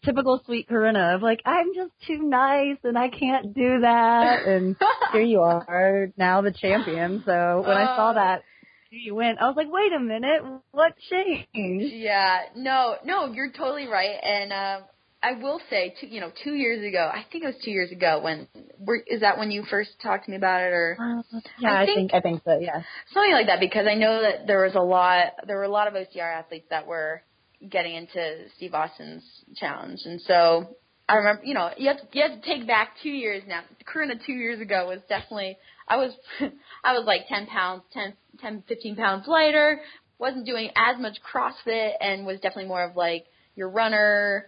[0.04, 4.46] typical sweet Corinna of like, I'm just too nice and I can't do that.
[4.46, 4.76] And
[5.12, 7.22] here you are now the champion.
[7.24, 8.42] So when I saw that
[8.90, 11.94] you went, I was like, wait a minute, what changed?
[11.94, 14.16] Yeah, no, no, you're totally right.
[14.22, 14.88] And, um,
[15.24, 17.92] I will say, two, you know, two years ago, I think it was two years
[17.92, 18.48] ago when,
[18.80, 20.96] were, is that when you first talked to me about it or?
[21.00, 22.82] Uh, yeah, I think, I think, I think so, yeah.
[23.14, 25.86] Something like that because I know that there was a lot, there were a lot
[25.86, 27.22] of OCR athletes that were
[27.70, 29.22] getting into Steve Austin's
[29.56, 30.00] challenge.
[30.04, 30.76] And so
[31.08, 33.62] I remember, you know, you have to, you have to take back two years now.
[33.84, 36.12] Corinna two years ago was definitely, I was,
[36.84, 39.80] I was like 10 pounds, 10, 10, 15 pounds lighter,
[40.18, 44.46] wasn't doing as much CrossFit and was definitely more of like your runner,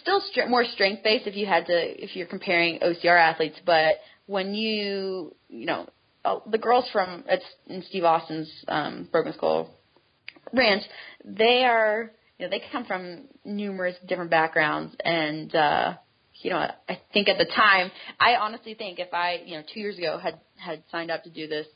[0.00, 3.96] still str- more strength based if you had to if you're comparing OCR athletes, but
[4.26, 5.86] when you you know
[6.24, 9.70] uh, the girls from it's in Steve Austin's um, Broken Skull
[10.52, 10.82] Ranch,
[11.24, 12.12] they are
[12.42, 15.94] know they come from numerous different backgrounds and uh,
[16.42, 19.80] you know, I think at the time, I honestly think if I, you know, two
[19.80, 21.66] years ago had had signed up to do this,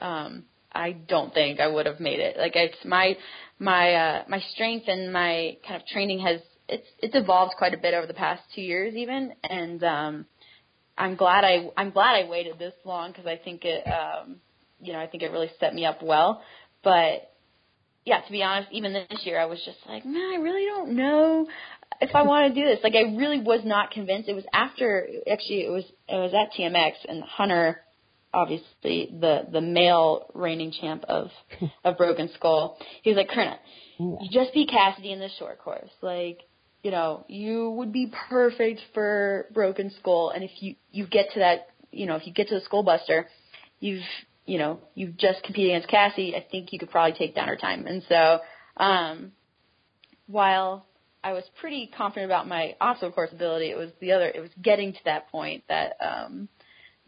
[0.00, 2.36] um, I don't think I would have made it.
[2.36, 3.16] Like it's my
[3.58, 7.78] my uh, my strength and my kind of training has it's it's evolved quite a
[7.78, 10.26] bit over the past two years even, and um,
[10.98, 14.36] I'm glad I I'm glad I waited this long because I think it um,
[14.80, 16.42] you know I think it really set me up well.
[16.82, 17.32] But
[18.06, 20.96] yeah, to be honest, even this year I was just like, man, I really don't
[20.96, 21.46] know
[22.00, 22.78] if I want to do this.
[22.82, 24.28] Like I really was not convinced.
[24.28, 27.82] It was after actually it was it was at TMX and Hunter
[28.32, 31.30] obviously the the male reigning champ of
[31.84, 32.78] of Broken Skull.
[33.02, 33.58] He was like, Corinna,
[33.98, 35.90] you just beat Cassidy in the short course.
[36.00, 36.42] Like,
[36.84, 40.30] you know, you would be perfect for Broken Skull.
[40.30, 42.84] And if you you get to that, you know, if you get to the Skull
[42.84, 43.26] Buster,
[43.80, 44.04] you've
[44.46, 46.34] you know you've just competed against Cassie.
[46.34, 47.86] I think you could probably take down her time.
[47.86, 48.40] And so,
[48.76, 49.32] um,
[50.26, 50.86] while
[51.22, 54.28] I was pretty confident about my obstacle course ability, it was the other.
[54.28, 56.48] It was getting to that point that um,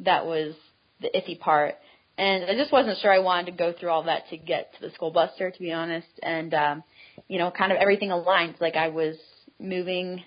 [0.00, 0.54] that was
[1.00, 1.76] the iffy part.
[2.16, 4.80] And I just wasn't sure I wanted to go through all that to get to
[4.80, 6.08] the Skull Buster, to be honest.
[6.20, 6.82] And um,
[7.28, 8.56] you know, kind of everything aligned.
[8.60, 9.16] Like I was
[9.60, 10.24] moving,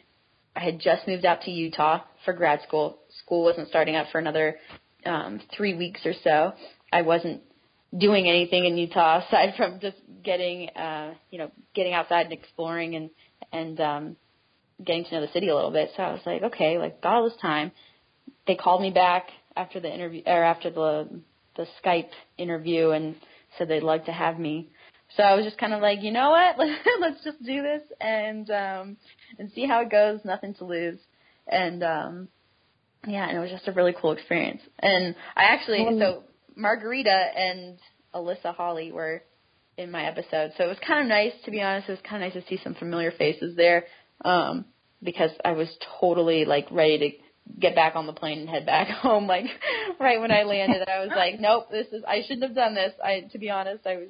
[0.56, 3.00] I had just moved out to Utah for grad school.
[3.26, 4.56] School wasn't starting up for another
[5.06, 6.54] um, three weeks or so.
[6.92, 7.42] I wasn't
[7.98, 12.96] doing anything in Utah aside from just getting, uh, you know, getting outside and exploring
[12.96, 13.10] and
[13.52, 14.16] and um,
[14.84, 15.92] getting to know the city a little bit.
[15.96, 17.72] So I was like, okay, like got all this time.
[18.48, 21.22] They called me back after the interview or after the
[21.58, 23.16] the Skype interview and
[23.58, 24.70] said they'd like to have me.
[25.18, 26.56] So I was just kind of like, you know what?
[27.02, 28.98] Let's just do this and um
[29.38, 30.20] and see how it goes.
[30.24, 31.00] Nothing to lose.
[31.48, 32.28] And um
[33.08, 34.62] yeah, and it was just a really cool experience.
[34.80, 36.24] And I actually so
[36.62, 37.78] Margarita and
[38.14, 39.24] Alyssa Holly were
[39.78, 40.52] in my episode.
[40.58, 41.90] So it was kind of nice to be honest.
[41.90, 43.86] It was kind of nice to see some familiar faces there.
[44.24, 44.66] Um
[45.04, 45.68] because I was
[46.00, 49.28] totally like ready to get back on the plane and head back home.
[49.28, 49.46] Like
[50.00, 52.94] right when I landed, I was like, nope, this is I shouldn't have done this.
[53.04, 54.10] I to be honest, I was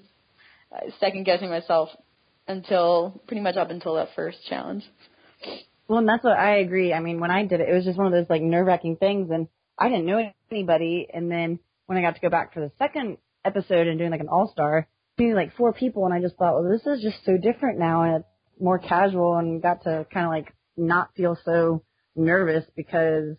[0.75, 1.89] uh, second guessing myself
[2.47, 4.83] until pretty much up until that first challenge.
[5.87, 6.93] Well, and that's what I agree.
[6.93, 8.95] I mean, when I did it, it was just one of those like nerve wracking
[8.95, 11.07] things, and I didn't know anybody.
[11.13, 11.59] And then
[11.91, 14.49] when I got to go back for the second episode and doing like an all
[14.49, 17.79] star, meeting like four people, and I just thought, well, this is just so different
[17.79, 21.83] now, and it's more casual, and got to kind of like not feel so
[22.15, 23.35] nervous because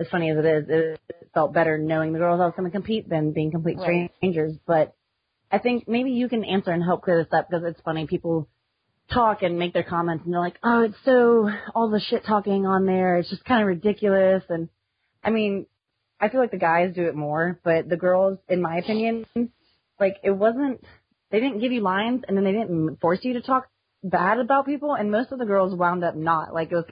[0.00, 1.00] as funny as it is, it
[1.32, 4.10] felt better knowing the girls I was going to compete than being complete Right.
[4.16, 4.56] strangers.
[4.66, 4.96] But
[5.52, 8.08] I think maybe you can answer and help clear this up because it's funny.
[8.08, 8.48] People
[9.12, 12.66] talk and make their comments and they're like, oh, it's so, all the shit talking
[12.66, 13.18] on there.
[13.18, 14.42] It's just kind of ridiculous.
[14.48, 14.68] And
[15.22, 15.66] I mean,
[16.22, 19.26] I feel like the guys do it more, but the girls, in my opinion,
[19.98, 20.84] like it wasn't,
[21.32, 23.68] they didn't give you lines and then they didn't force you to talk
[24.04, 24.94] bad about people.
[24.94, 26.54] And most of the girls wound up not.
[26.54, 26.84] Like it was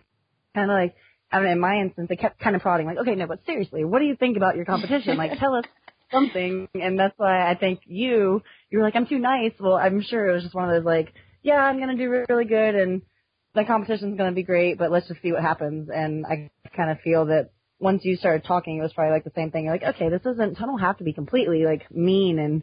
[0.53, 0.97] kind of like,
[1.31, 3.85] I mean, in my instance, they kept kind of prodding, like, okay, no, but seriously,
[3.85, 5.17] what do you think about your competition?
[5.17, 5.65] Like, tell us
[6.11, 6.67] something.
[6.75, 9.53] And that's why I think you, you were like, I'm too nice.
[9.61, 11.15] Well, I'm sure it was just one of those like,
[11.45, 13.03] yeah, I'm to do really good and
[13.55, 15.89] the competition's to be great, but let's just see what happens.
[15.89, 19.33] And I kind of feel that once you started talking, it was probably like the
[19.35, 19.65] same thing.
[19.65, 22.63] You're like, okay, this isn't, I don't have to be completely like mean and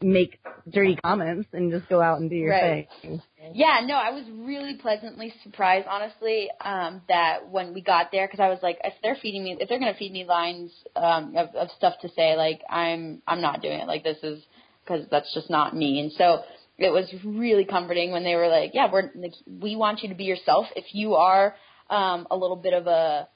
[0.00, 2.88] make dirty comments and just go out and do your Right.
[3.02, 3.22] thing.
[3.54, 8.40] Yeah, no, I was really pleasantly surprised, honestly, um, that when we got there, because
[8.40, 11.54] I was like, if they're feeding me, if they're gonna feed me lines um, of,
[11.54, 13.86] of stuff to say, like I'm, I'm not doing it.
[13.86, 14.42] Like this is
[14.84, 16.00] because that's just not me.
[16.00, 16.42] And so
[16.78, 20.14] it was really comforting when they were like, yeah, we're, like, we want you to
[20.14, 20.66] be yourself.
[20.76, 21.54] If you are
[21.90, 23.28] um, a little bit of a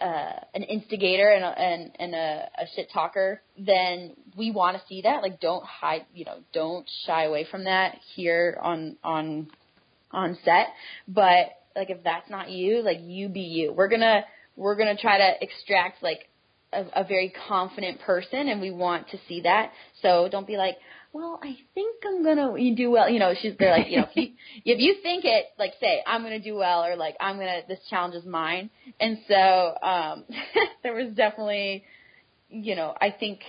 [0.00, 4.82] uh, an instigator and a, and, and a, a shit talker, then we want to
[4.88, 5.22] see that.
[5.22, 9.48] Like, don't hide, you know, don't shy away from that here on on
[10.10, 10.68] on set.
[11.08, 13.72] But like, if that's not you, like, you be you.
[13.72, 14.24] We're gonna
[14.56, 16.28] we're gonna try to extract like
[16.72, 19.72] a, a very confident person, and we want to see that.
[20.02, 20.76] So don't be like,
[21.16, 23.08] well, I think I'm gonna do well.
[23.08, 24.32] You know, she's they're like, you know, if you,
[24.66, 27.78] if you think it, like say I'm gonna do well, or like I'm gonna this
[27.88, 28.68] challenge is mine.
[29.00, 30.24] And so um,
[30.82, 31.84] there was definitely,
[32.50, 33.40] you know, I think,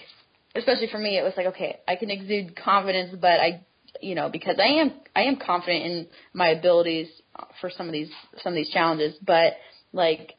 [0.55, 3.65] especially for me, it was like, okay, I can exude confidence, but I,
[4.01, 7.09] you know, because I am I am confident in my abilities
[7.59, 8.09] for some of these
[8.43, 9.57] some of these challenges, but
[9.91, 10.35] like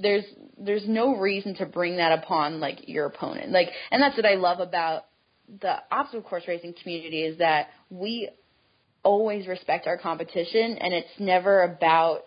[0.00, 0.24] there's
[0.56, 3.52] there's no reason to bring that upon like your opponent.
[3.52, 5.02] Like and that's what I love about
[5.60, 8.28] the obstacle course racing community is that we
[9.02, 12.24] always respect our competition and it's never about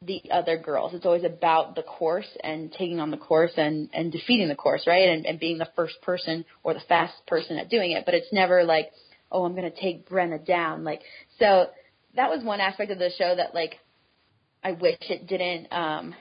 [0.00, 0.94] the other girls.
[0.94, 4.84] It's always about the course and taking on the course and, and defeating the course,
[4.86, 5.08] right?
[5.08, 8.04] And, and being the first person or the fast person at doing it.
[8.04, 8.90] But it's never like,
[9.30, 10.84] oh, I'm going to take Brenna down.
[10.84, 11.00] Like,
[11.38, 11.66] so
[12.14, 13.74] that was one aspect of the show that like,
[14.62, 16.14] I wish it didn't, um,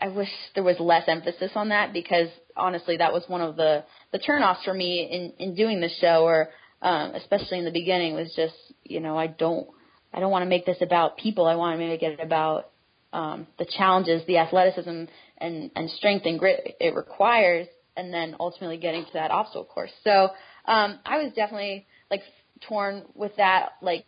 [0.00, 3.84] I wish there was less emphasis on that because honestly, that was one of the
[4.14, 6.50] the turnoffs for me in in doing the show, or
[6.80, 8.54] um, especially in the beginning, was just
[8.84, 9.66] you know I don't
[10.14, 11.46] I don't want to make this about people.
[11.46, 12.70] I want to make it about
[13.12, 15.04] um, the challenges, the athleticism
[15.38, 19.90] and and strength and grit it requires, and then ultimately getting to that obstacle course.
[20.04, 20.30] So
[20.66, 22.22] um, I was definitely like
[22.68, 24.06] torn with that, like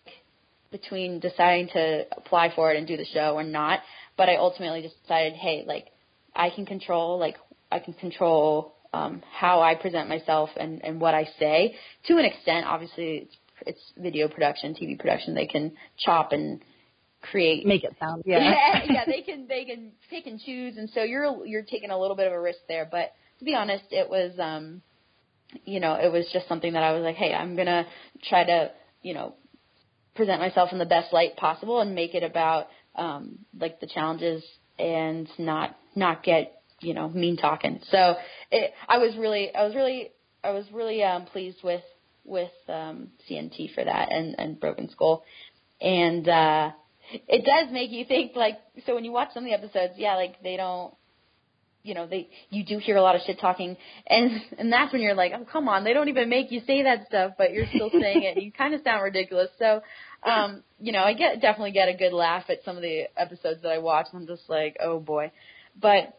[0.70, 3.80] between deciding to apply for it and do the show or not.
[4.16, 5.88] But I ultimately just decided, hey, like
[6.32, 7.38] I can control, like
[7.72, 11.74] I can control um, how I present myself and and what I say.
[12.06, 12.66] To an extent.
[12.66, 15.34] Obviously, it's, it's video production, TV production.
[15.34, 16.60] They can chop and
[17.30, 17.66] create.
[17.66, 18.38] Make it sound yeah.
[18.38, 20.76] yeah yeah they can they can pick and choose.
[20.76, 22.88] And so you're you're taking a little bit of a risk there.
[22.90, 24.82] But to be honest it was um
[25.64, 27.86] you know it was just something that I was like hey I'm gonna
[28.28, 28.70] try to
[29.02, 29.34] you know
[30.14, 34.42] present myself in the best light possible and make it about um like the challenges
[34.78, 37.80] and not not get you know mean talking.
[37.90, 38.16] So
[38.50, 40.10] it I was really I was really
[40.42, 41.82] I was really um pleased with
[42.24, 45.24] with um CMT for that and and Broken Skull.
[45.80, 46.70] And uh
[47.10, 50.16] it does make you think like so when you watch some of the episodes yeah
[50.16, 50.92] like they don't
[51.84, 53.76] you know they you do hear a lot of shit talking.
[54.06, 56.82] And and that's when you're like oh come on they don't even make you say
[56.82, 58.42] that stuff but you're still saying it.
[58.42, 59.50] You kind of sound ridiculous.
[59.58, 59.82] So
[60.24, 63.62] um you know i get definitely get a good laugh at some of the episodes
[63.62, 64.06] that i watch.
[64.12, 65.32] I'm just like oh boy.
[65.80, 66.18] But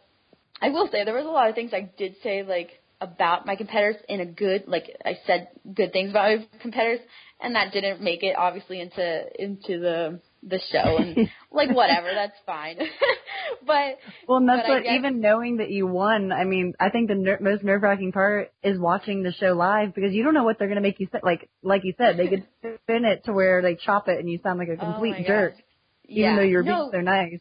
[0.62, 3.56] i will say there was a lot of things i did say like about my
[3.56, 7.00] competitors in a good like i said good things about my competitors
[7.40, 12.38] and that didn't make it obviously into into the the show and like whatever that's
[12.46, 12.78] fine
[13.66, 13.98] but
[14.28, 17.08] well and that's but what guess, even knowing that you won i mean i think
[17.08, 20.44] the ner- most nerve wracking part is watching the show live because you don't know
[20.44, 22.46] what they're going to make you say like like you said they could
[22.84, 25.28] spin it to where they chop it and you sound like a oh complete oh
[25.28, 25.64] jerk gosh.
[26.08, 26.36] even yeah.
[26.36, 26.90] though you're no.
[26.90, 27.40] being so nice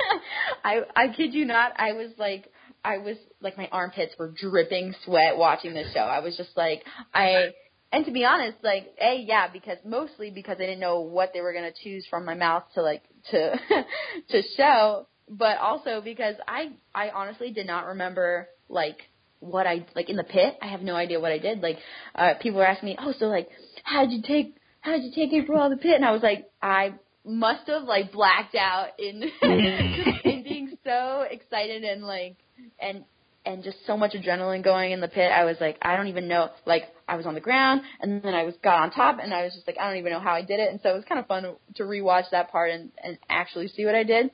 [0.64, 2.48] i i kid you not i was like
[2.84, 6.82] i was like my armpits were dripping sweat watching this show i was just like
[7.14, 7.52] i
[7.90, 11.40] and to be honest, like, a yeah, because mostly because I didn't know what they
[11.40, 13.58] were gonna choose from my mouth to like to
[14.30, 18.98] to show, but also because I I honestly did not remember like
[19.40, 20.58] what I like in the pit.
[20.60, 21.60] I have no idea what I did.
[21.60, 21.78] Like,
[22.14, 23.48] uh people were asking me, oh, so like,
[23.84, 25.94] how did you take how did you take April out of the pit?
[25.94, 26.94] And I was like, I
[27.28, 30.28] must have like blacked out in mm-hmm.
[30.28, 32.36] in being so excited and like
[32.80, 33.04] and
[33.48, 35.30] and just so much adrenaline going in the pit.
[35.32, 36.50] I was like, I don't even know.
[36.66, 39.44] Like, I was on the ground, and then I was got on top, and I
[39.44, 40.70] was just like, I don't even know how I did it.
[40.70, 43.86] And so it was kind of fun to rewatch that part and and actually see
[43.86, 44.30] what I did.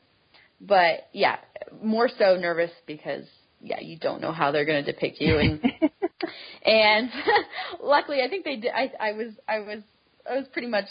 [0.61, 1.37] But yeah,
[1.81, 3.25] more so nervous because
[3.61, 5.61] yeah, you don't know how they're going to depict you, and
[6.65, 7.11] and
[7.81, 8.73] luckily, I think they did.
[8.75, 9.79] I I was I was
[10.29, 10.87] I was pretty much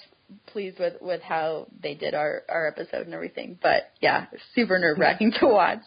[0.47, 3.57] pleased with with how they did our our episode and everything.
[3.61, 5.81] But yeah, super nerve wracking to watch.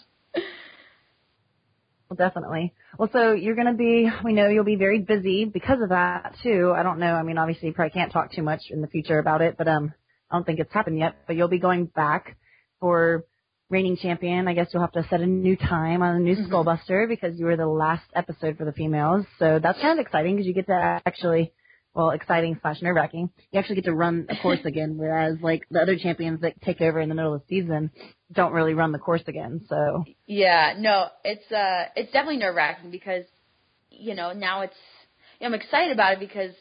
[2.09, 2.72] Well, definitely.
[2.99, 6.37] Well, so you're going to be, we know you'll be very busy because of that
[6.41, 6.72] too.
[6.74, 7.14] I don't know.
[7.14, 9.66] I mean, obviously you probably can't talk too much in the future about it, but,
[9.66, 9.93] um,
[10.30, 12.37] I don't think it's happened yet, but you'll be going back
[12.78, 13.24] for
[13.70, 14.47] reigning champion.
[14.47, 16.49] I guess you'll have to set a new time on a new Mhm.
[16.49, 19.26] Skullbuster because you were the last episode for the females.
[19.39, 21.53] So that's kind of exciting because you get to actually,
[21.97, 23.30] well, exciting slash nerve wracking.
[23.51, 26.82] You actually get to run a course again, whereas like the other champions that take
[26.82, 27.90] over in the middle of the season
[28.32, 29.62] don't really run the course again.
[29.68, 33.24] So Yeah, no, it's uh it's definitely nerve wracking because
[33.90, 34.76] you know, now it's
[35.40, 36.53] I'm excited about it because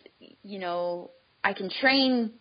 [0.41, 1.11] you know,
[1.43, 2.31] I can train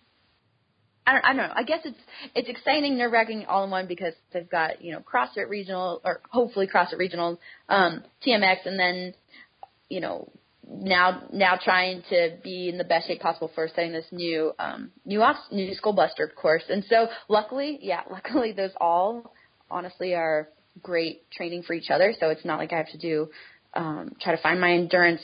[1.06, 1.52] I don't, I don't know.
[1.54, 1.98] I guess it's
[2.36, 6.20] it's exciting, nerve wracking all in one because they've got you know CrossFit regional or
[6.30, 7.38] hopefully CrossFit regionals,
[7.68, 9.14] um, TMX, and then
[9.88, 10.30] you know
[10.68, 14.90] now now trying to be in the best shape possible for setting this new um,
[15.04, 16.64] new off, new Skullbuster course.
[16.68, 19.32] And so luckily, yeah, luckily those all
[19.70, 20.48] honestly are
[20.82, 22.14] great training for each other.
[22.18, 23.30] So it's not like I have to do
[23.74, 25.20] um, try to find my endurance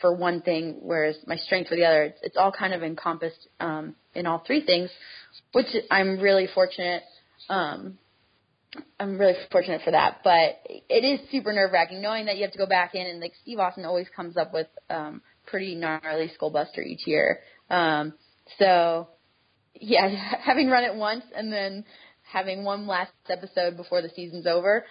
[0.00, 2.02] for one thing, whereas my strength for the other.
[2.04, 4.90] It's, it's all kind of encompassed um, in all three things,
[5.52, 7.02] which I'm really fortunate.
[7.48, 7.98] Um,
[8.98, 12.52] I'm really fortunate for that, but it is super nerve wracking knowing that you have
[12.52, 16.30] to go back in and like Steve Austin always comes up with um, pretty gnarly
[16.40, 17.40] Skullbuster each year.
[17.68, 18.14] Um,
[18.58, 19.08] so
[19.74, 20.08] yeah,
[20.44, 21.84] having run it once and then
[22.22, 24.84] having one last episode before the season's over,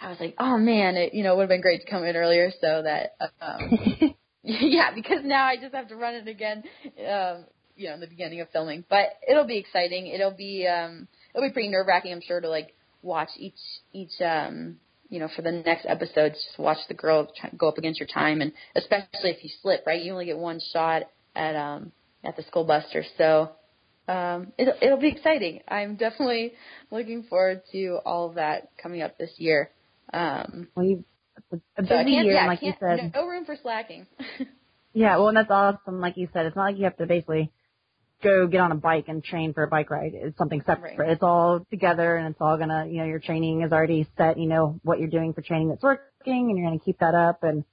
[0.00, 2.16] I was like, oh man, it you know would have been great to come in
[2.16, 6.62] earlier so that um, yeah, because now I just have to run it again,
[7.06, 7.44] um,
[7.76, 8.84] you know, in the beginning of filming.
[8.88, 10.06] But it'll be exciting.
[10.06, 13.58] It'll be um, it'll be pretty nerve wracking, I'm sure, to like watch each
[13.92, 14.76] each um,
[15.08, 16.34] you know for the next episodes.
[16.34, 19.84] Just watch the girl try, go up against your time, and especially if you slip,
[19.86, 20.02] right?
[20.02, 21.02] You only get one shot
[21.34, 21.92] at um,
[22.24, 23.50] at the Skullbuster so
[24.08, 25.60] um, it'll it'll be exciting.
[25.68, 26.54] I'm definitely
[26.90, 29.70] looking forward to all of that coming up this year.
[30.12, 31.04] Um, well, you,
[31.52, 33.12] a busy can't, year, yeah, like you said.
[33.14, 34.06] no room for slacking.
[34.94, 36.00] Yeah, well, and that's awesome.
[36.00, 37.52] Like you said, it's not like you have to basically
[38.22, 40.12] go get on a bike and train for a bike ride.
[40.14, 40.98] It's something separate.
[40.98, 41.10] Right.
[41.10, 44.38] It's all together, and it's all gonna, you know, your training is already set.
[44.38, 47.42] You know what you're doing for training that's working, and you're gonna keep that up.
[47.42, 47.64] And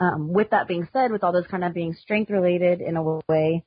[0.00, 3.02] um, with that being said, with all those kind of being strength related in a
[3.28, 3.64] way,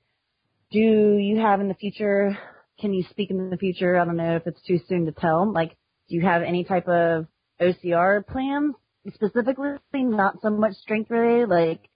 [0.72, 2.38] do you have in the future?
[2.80, 3.97] Can you speak in the future?
[3.97, 5.51] I don't know if it's too soon to tell.
[5.51, 5.76] Like,
[6.09, 7.28] do you have any type of
[7.61, 8.76] OCR plans
[9.13, 11.89] specifically, not so much strength related, like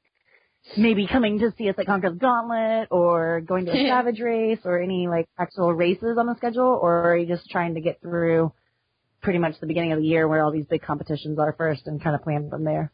[0.77, 4.59] maybe coming to see us at Conquer the Gauntlet or going to a Savage race
[4.65, 8.01] or any like actual races on the schedule, or are you just trying to get
[8.01, 8.51] through
[9.21, 12.01] pretty much the beginning of the year where all these big competitions are first and
[12.03, 12.91] kind of plan from there?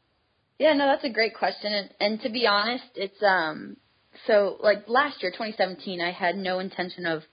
[0.58, 1.74] Yeah, no, that's a great question.
[1.74, 3.78] And, and to be honest, it's um
[4.28, 7.24] so like last year, 2017, I had no intention of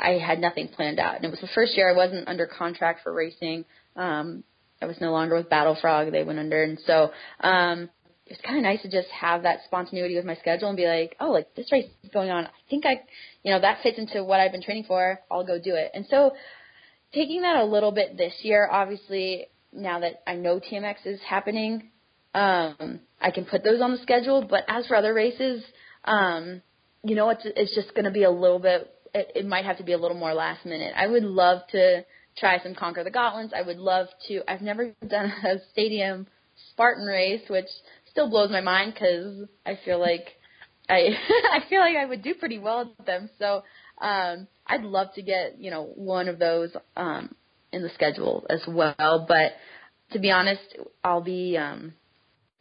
[0.00, 1.16] I had nothing planned out.
[1.16, 3.64] And it was the first year I wasn't under contract for racing.
[3.96, 4.44] Um
[4.80, 7.90] I was no longer with BattleFrog, they went under and so um
[8.28, 10.86] it was kind of nice to just have that spontaneity with my schedule and be
[10.86, 12.44] like, oh, like this race is going on.
[12.44, 13.00] I think I,
[13.42, 15.18] you know, that fits into what I've been training for.
[15.30, 15.90] I'll go do it.
[15.94, 16.32] And so
[17.14, 21.90] taking that a little bit this year, obviously, now that I know TMX is happening,
[22.34, 24.46] um, I can put those on the schedule.
[24.48, 25.64] But as for other races,
[26.04, 26.60] um,
[27.02, 28.92] you know, it's it's just going to be a little bit.
[29.14, 30.92] It, it might have to be a little more last minute.
[30.94, 32.04] I would love to
[32.36, 33.54] try some conquer the gauntlets.
[33.56, 34.42] I would love to.
[34.46, 36.26] I've never done a stadium
[36.72, 37.68] Spartan race, which
[38.18, 40.26] still blows my mind because I feel like
[40.88, 41.10] I
[41.52, 43.30] I feel like I would do pretty well at them.
[43.38, 43.62] So
[44.00, 47.32] um, I'd love to get you know one of those um,
[47.72, 49.24] in the schedule as well.
[49.28, 49.52] But
[50.12, 50.62] to be honest,
[51.04, 51.94] I'll be um,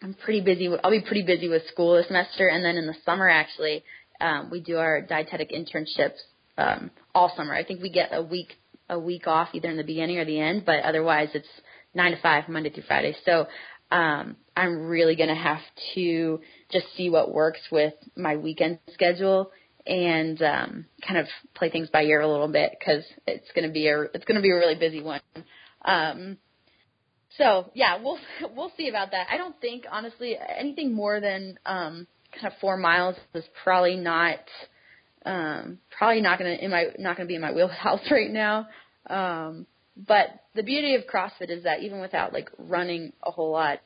[0.03, 0.69] I'm pretty busy.
[0.83, 3.83] I'll be pretty busy with school this semester, and then in the summer actually
[4.21, 6.19] um, we do our dietetic internships
[6.59, 7.55] um, all summer.
[7.55, 8.53] I think we get a week
[8.89, 11.47] a week off either in the beginning or the end, but otherwise it's
[11.95, 13.15] nine to five Monday through Friday.
[13.25, 13.47] So
[13.91, 15.61] um, I'm really going to have
[15.95, 16.39] to
[16.71, 19.51] just see what works with my weekend schedule
[19.85, 23.73] and um, kind of play things by ear a little bit because it's going to
[23.73, 25.21] be a it's going to be a really busy one.
[25.85, 26.37] Um,
[27.37, 28.19] so yeah, we'll
[28.55, 29.27] we'll see about that.
[29.31, 34.39] I don't think honestly anything more than um, kind of four miles is probably not
[35.25, 38.67] um, probably not gonna in my not gonna be in my wheelhouse right now.
[39.09, 39.65] Um,
[40.05, 43.79] but the beauty of CrossFit is that even without like running a whole lot,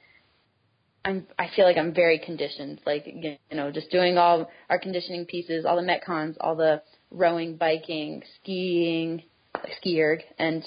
[1.06, 2.82] I'm I feel like I'm very conditioned.
[2.86, 7.56] Like you know, just doing all our conditioning pieces, all the metcons, all the rowing,
[7.56, 9.24] biking, skiing,
[9.56, 10.04] like ski
[10.38, 10.64] and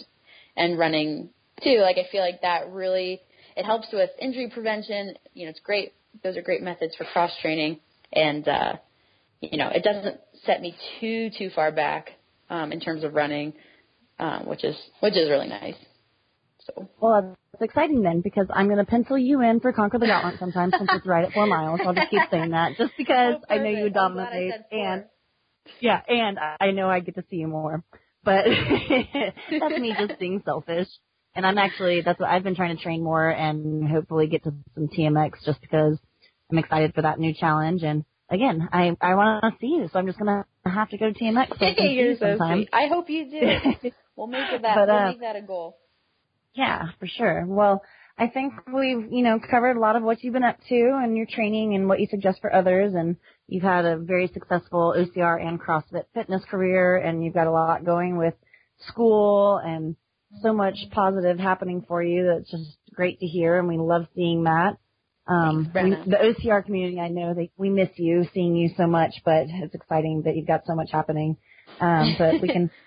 [0.57, 1.29] and running
[1.63, 1.79] too.
[1.81, 3.21] Like I feel like that really
[3.57, 5.15] it helps with injury prevention.
[5.35, 5.93] You know, it's great.
[6.23, 7.81] Those are great methods for cross training,
[8.13, 8.73] and uh,
[9.41, 12.11] you know, it doesn't set me too too far back
[12.51, 13.53] um, in terms of running,
[14.19, 15.75] um, which is which is really nice.
[16.61, 20.07] So Well, it's exciting then because I'm going to pencil you in for Conquer the
[20.07, 21.81] Gauntlet sometime since it's right at four miles.
[21.85, 23.97] I'll just keep saying that just because Oh, I know you would.
[23.97, 25.05] I'm glad I dominate and
[25.81, 27.83] yeah, and I I know I get to see you more.
[28.25, 28.45] But
[29.51, 30.89] that's me just being selfish.
[31.35, 34.55] And I'm actually that's what I've been trying to train more and hopefully get to
[34.75, 35.99] some TMX just because
[36.51, 39.99] I'm excited for that new challenge and again, I I want to see you, so
[39.99, 42.39] I'm just going to have to go to TMX so I can see You're so
[42.39, 42.59] sometime.
[42.59, 42.69] sweet.
[42.73, 43.91] I hope you do.
[44.17, 44.75] We'll make it that.
[44.77, 45.79] But, we'll uh, make that a goal.
[46.55, 47.45] Yeah, for sure.
[47.47, 47.83] Well,
[48.17, 51.17] I think we've, you know, covered a lot of what you've been up to and
[51.17, 53.17] your training and what you suggest for others and
[53.49, 57.85] you've had a very successful OCR and CrossFit fitness career and you've got a lot
[57.85, 58.35] going with
[58.87, 59.97] school and
[60.43, 64.45] so much positive happening for you that's just great to hear and we love seeing
[64.45, 64.77] that.
[65.27, 68.87] Um, Thanks, we, the OCR community, I know they, we miss you, seeing you so
[68.87, 71.37] much, but it's exciting that you've got so much happening.
[71.81, 72.71] Um, but we can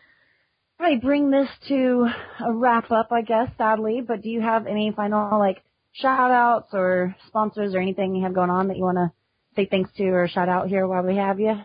[0.77, 2.07] probably bring this to
[2.45, 5.63] a wrap up, I guess, sadly, but do you have any final, like,
[5.93, 9.11] shout outs or sponsors or anything you have going on that you want to
[9.55, 11.55] say thanks to or shout out here while we have you?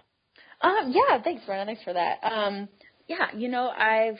[0.62, 1.66] Um, yeah, thanks, Brenna.
[1.66, 2.18] Thanks for that.
[2.22, 2.68] Um,
[3.08, 4.18] yeah, you know, I've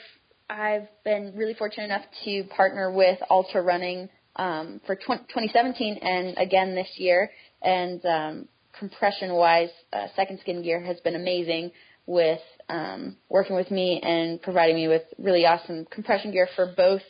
[0.49, 6.37] I've been really fortunate enough to partner with Ultra Running um, for tw- 2017 and
[6.37, 7.31] again this year.
[7.61, 11.71] And um, compression-wise, uh, Second Skin Gear has been amazing
[12.05, 17.01] with um, working with me and providing me with really awesome compression gear for both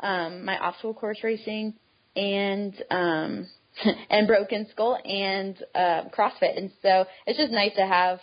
[0.00, 1.74] um, my obstacle course racing
[2.16, 3.46] and um,
[4.10, 6.56] and Broken Skull and uh, CrossFit.
[6.56, 8.20] And so it's just nice to have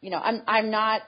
[0.00, 1.02] you know, I'm I'm not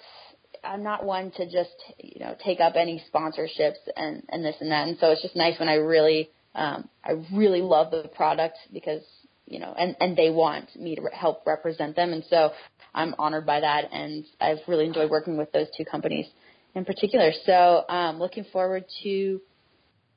[0.65, 4.71] I'm not one to just you know take up any sponsorships and and this and
[4.71, 4.89] that.
[4.89, 9.03] And so it's just nice when I really um, I really love the product because
[9.47, 12.13] you know and and they want me to help represent them.
[12.13, 12.51] And so
[12.95, 16.27] I'm honored by that, and I've really enjoyed working with those two companies
[16.75, 17.33] in particular.
[17.47, 19.41] So um, looking forward to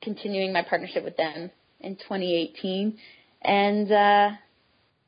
[0.01, 2.97] continuing my partnership with them in 2018,
[3.41, 4.29] and uh,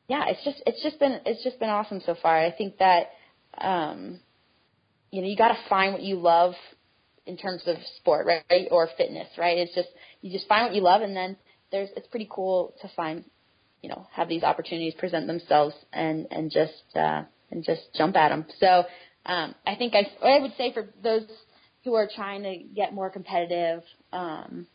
[0.07, 2.37] yeah, it's just it's just been it's just been awesome so far.
[2.37, 3.11] I think that
[3.57, 4.19] um,
[5.11, 6.53] you know you got to find what you love
[7.25, 9.57] in terms of sport, right, or fitness, right?
[9.57, 9.89] It's just
[10.21, 11.37] you just find what you love, and then
[11.71, 13.25] there's it's pretty cool to find
[13.81, 18.29] you know have these opportunities present themselves and and just uh, and just jump at
[18.29, 18.45] them.
[18.59, 18.83] So
[19.25, 21.23] um, I think I I would say for those
[21.83, 24.67] who are trying to get more competitive, um,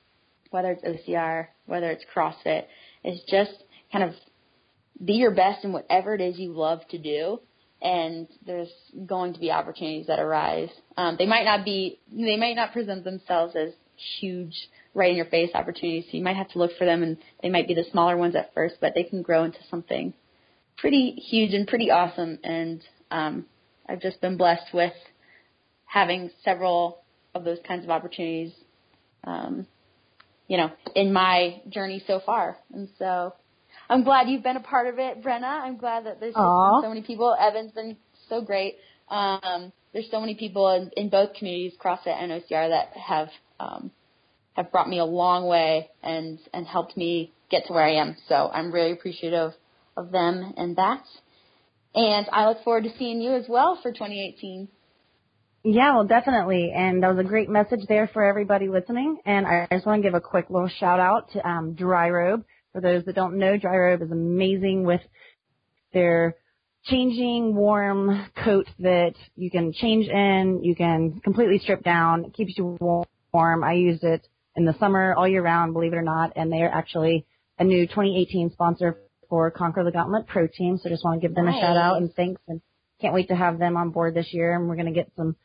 [0.50, 2.64] whether it's OCR, whether it's CrossFit,
[3.04, 3.52] is just
[3.92, 4.14] kind of
[5.04, 7.40] be your best in whatever it is you love to do.
[7.82, 8.70] And there's
[9.06, 10.68] going to be opportunities that arise.
[10.98, 13.72] Um, they might not be, they might not present themselves as
[14.20, 14.52] huge,
[14.92, 16.04] right in your face opportunities.
[16.10, 18.36] So you might have to look for them, and they might be the smaller ones
[18.36, 20.12] at first, but they can grow into something
[20.80, 22.38] pretty huge and pretty awesome.
[22.42, 23.46] And um,
[23.88, 24.92] I've just been blessed with
[25.84, 27.02] having several
[27.34, 28.52] of those kinds of opportunities,
[29.24, 29.66] um,
[30.48, 32.56] you know, in my journey so far.
[32.72, 33.34] And so
[33.88, 35.62] I'm glad you've been a part of it, Brenna.
[35.62, 36.34] I'm glad that there's
[36.82, 37.36] so many people.
[37.38, 37.96] Evan's been
[38.28, 38.76] so great.
[39.08, 43.28] Um, there's so many people in, in both communities, CrossFit and OCR, that have
[43.58, 43.90] um,
[44.54, 48.16] have brought me a long way and and helped me get to where I am.
[48.28, 49.52] So I'm really appreciative
[50.00, 51.02] of them and that.
[51.94, 54.68] And I look forward to seeing you as well for 2018.
[55.62, 56.72] Yeah, well, definitely.
[56.74, 59.18] And that was a great message there for everybody listening.
[59.26, 62.44] And I just want to give a quick little shout out to um, Dry Robe.
[62.72, 65.00] For those that don't know, Dry Robe is amazing with
[65.92, 66.36] their
[66.84, 72.56] changing warm coat that you can change in, you can completely strip down, it keeps
[72.56, 73.64] you warm.
[73.64, 74.26] I used it
[74.56, 77.26] in the summer all year round, believe it or not, and they are actually
[77.58, 78.98] a new 2018 sponsor
[79.30, 80.78] for Conquer the Gauntlet Pro Team.
[80.82, 81.56] So just want to give them nice.
[81.56, 82.60] a shout out and thanks and
[83.00, 85.36] can't wait to have them on board this year and we're going to get some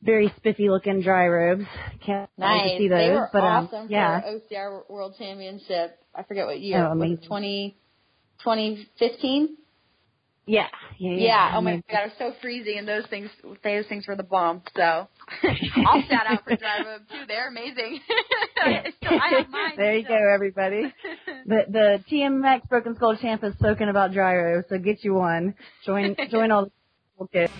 [0.00, 1.64] very spiffy looking dry robes.
[2.04, 2.62] Can't nice.
[2.62, 2.98] wait to see those.
[2.98, 4.20] They were but awesome um, yeah.
[4.20, 5.98] for OCR World Championship.
[6.14, 6.86] I forget what year.
[6.86, 7.26] Oh, amazing.
[7.26, 7.76] 20,
[8.44, 9.56] 2015?
[10.46, 10.66] Yeah,
[10.98, 11.16] yeah, yeah.
[11.16, 11.54] Yeah.
[11.56, 14.62] Oh my god, it was so freezing, and those things, those things were the bomb.
[14.76, 15.08] So
[15.86, 17.26] I'll shout out for Dry Robe too.
[17.26, 18.00] They're amazing.
[19.02, 19.72] so I have mine.
[19.76, 20.08] there you so.
[20.08, 20.92] go, everybody.
[21.46, 25.54] The the TMX Broken Skull champ is spoken about dry robe, so get you one.
[25.84, 26.70] Join join all
[27.18, 27.52] the kids.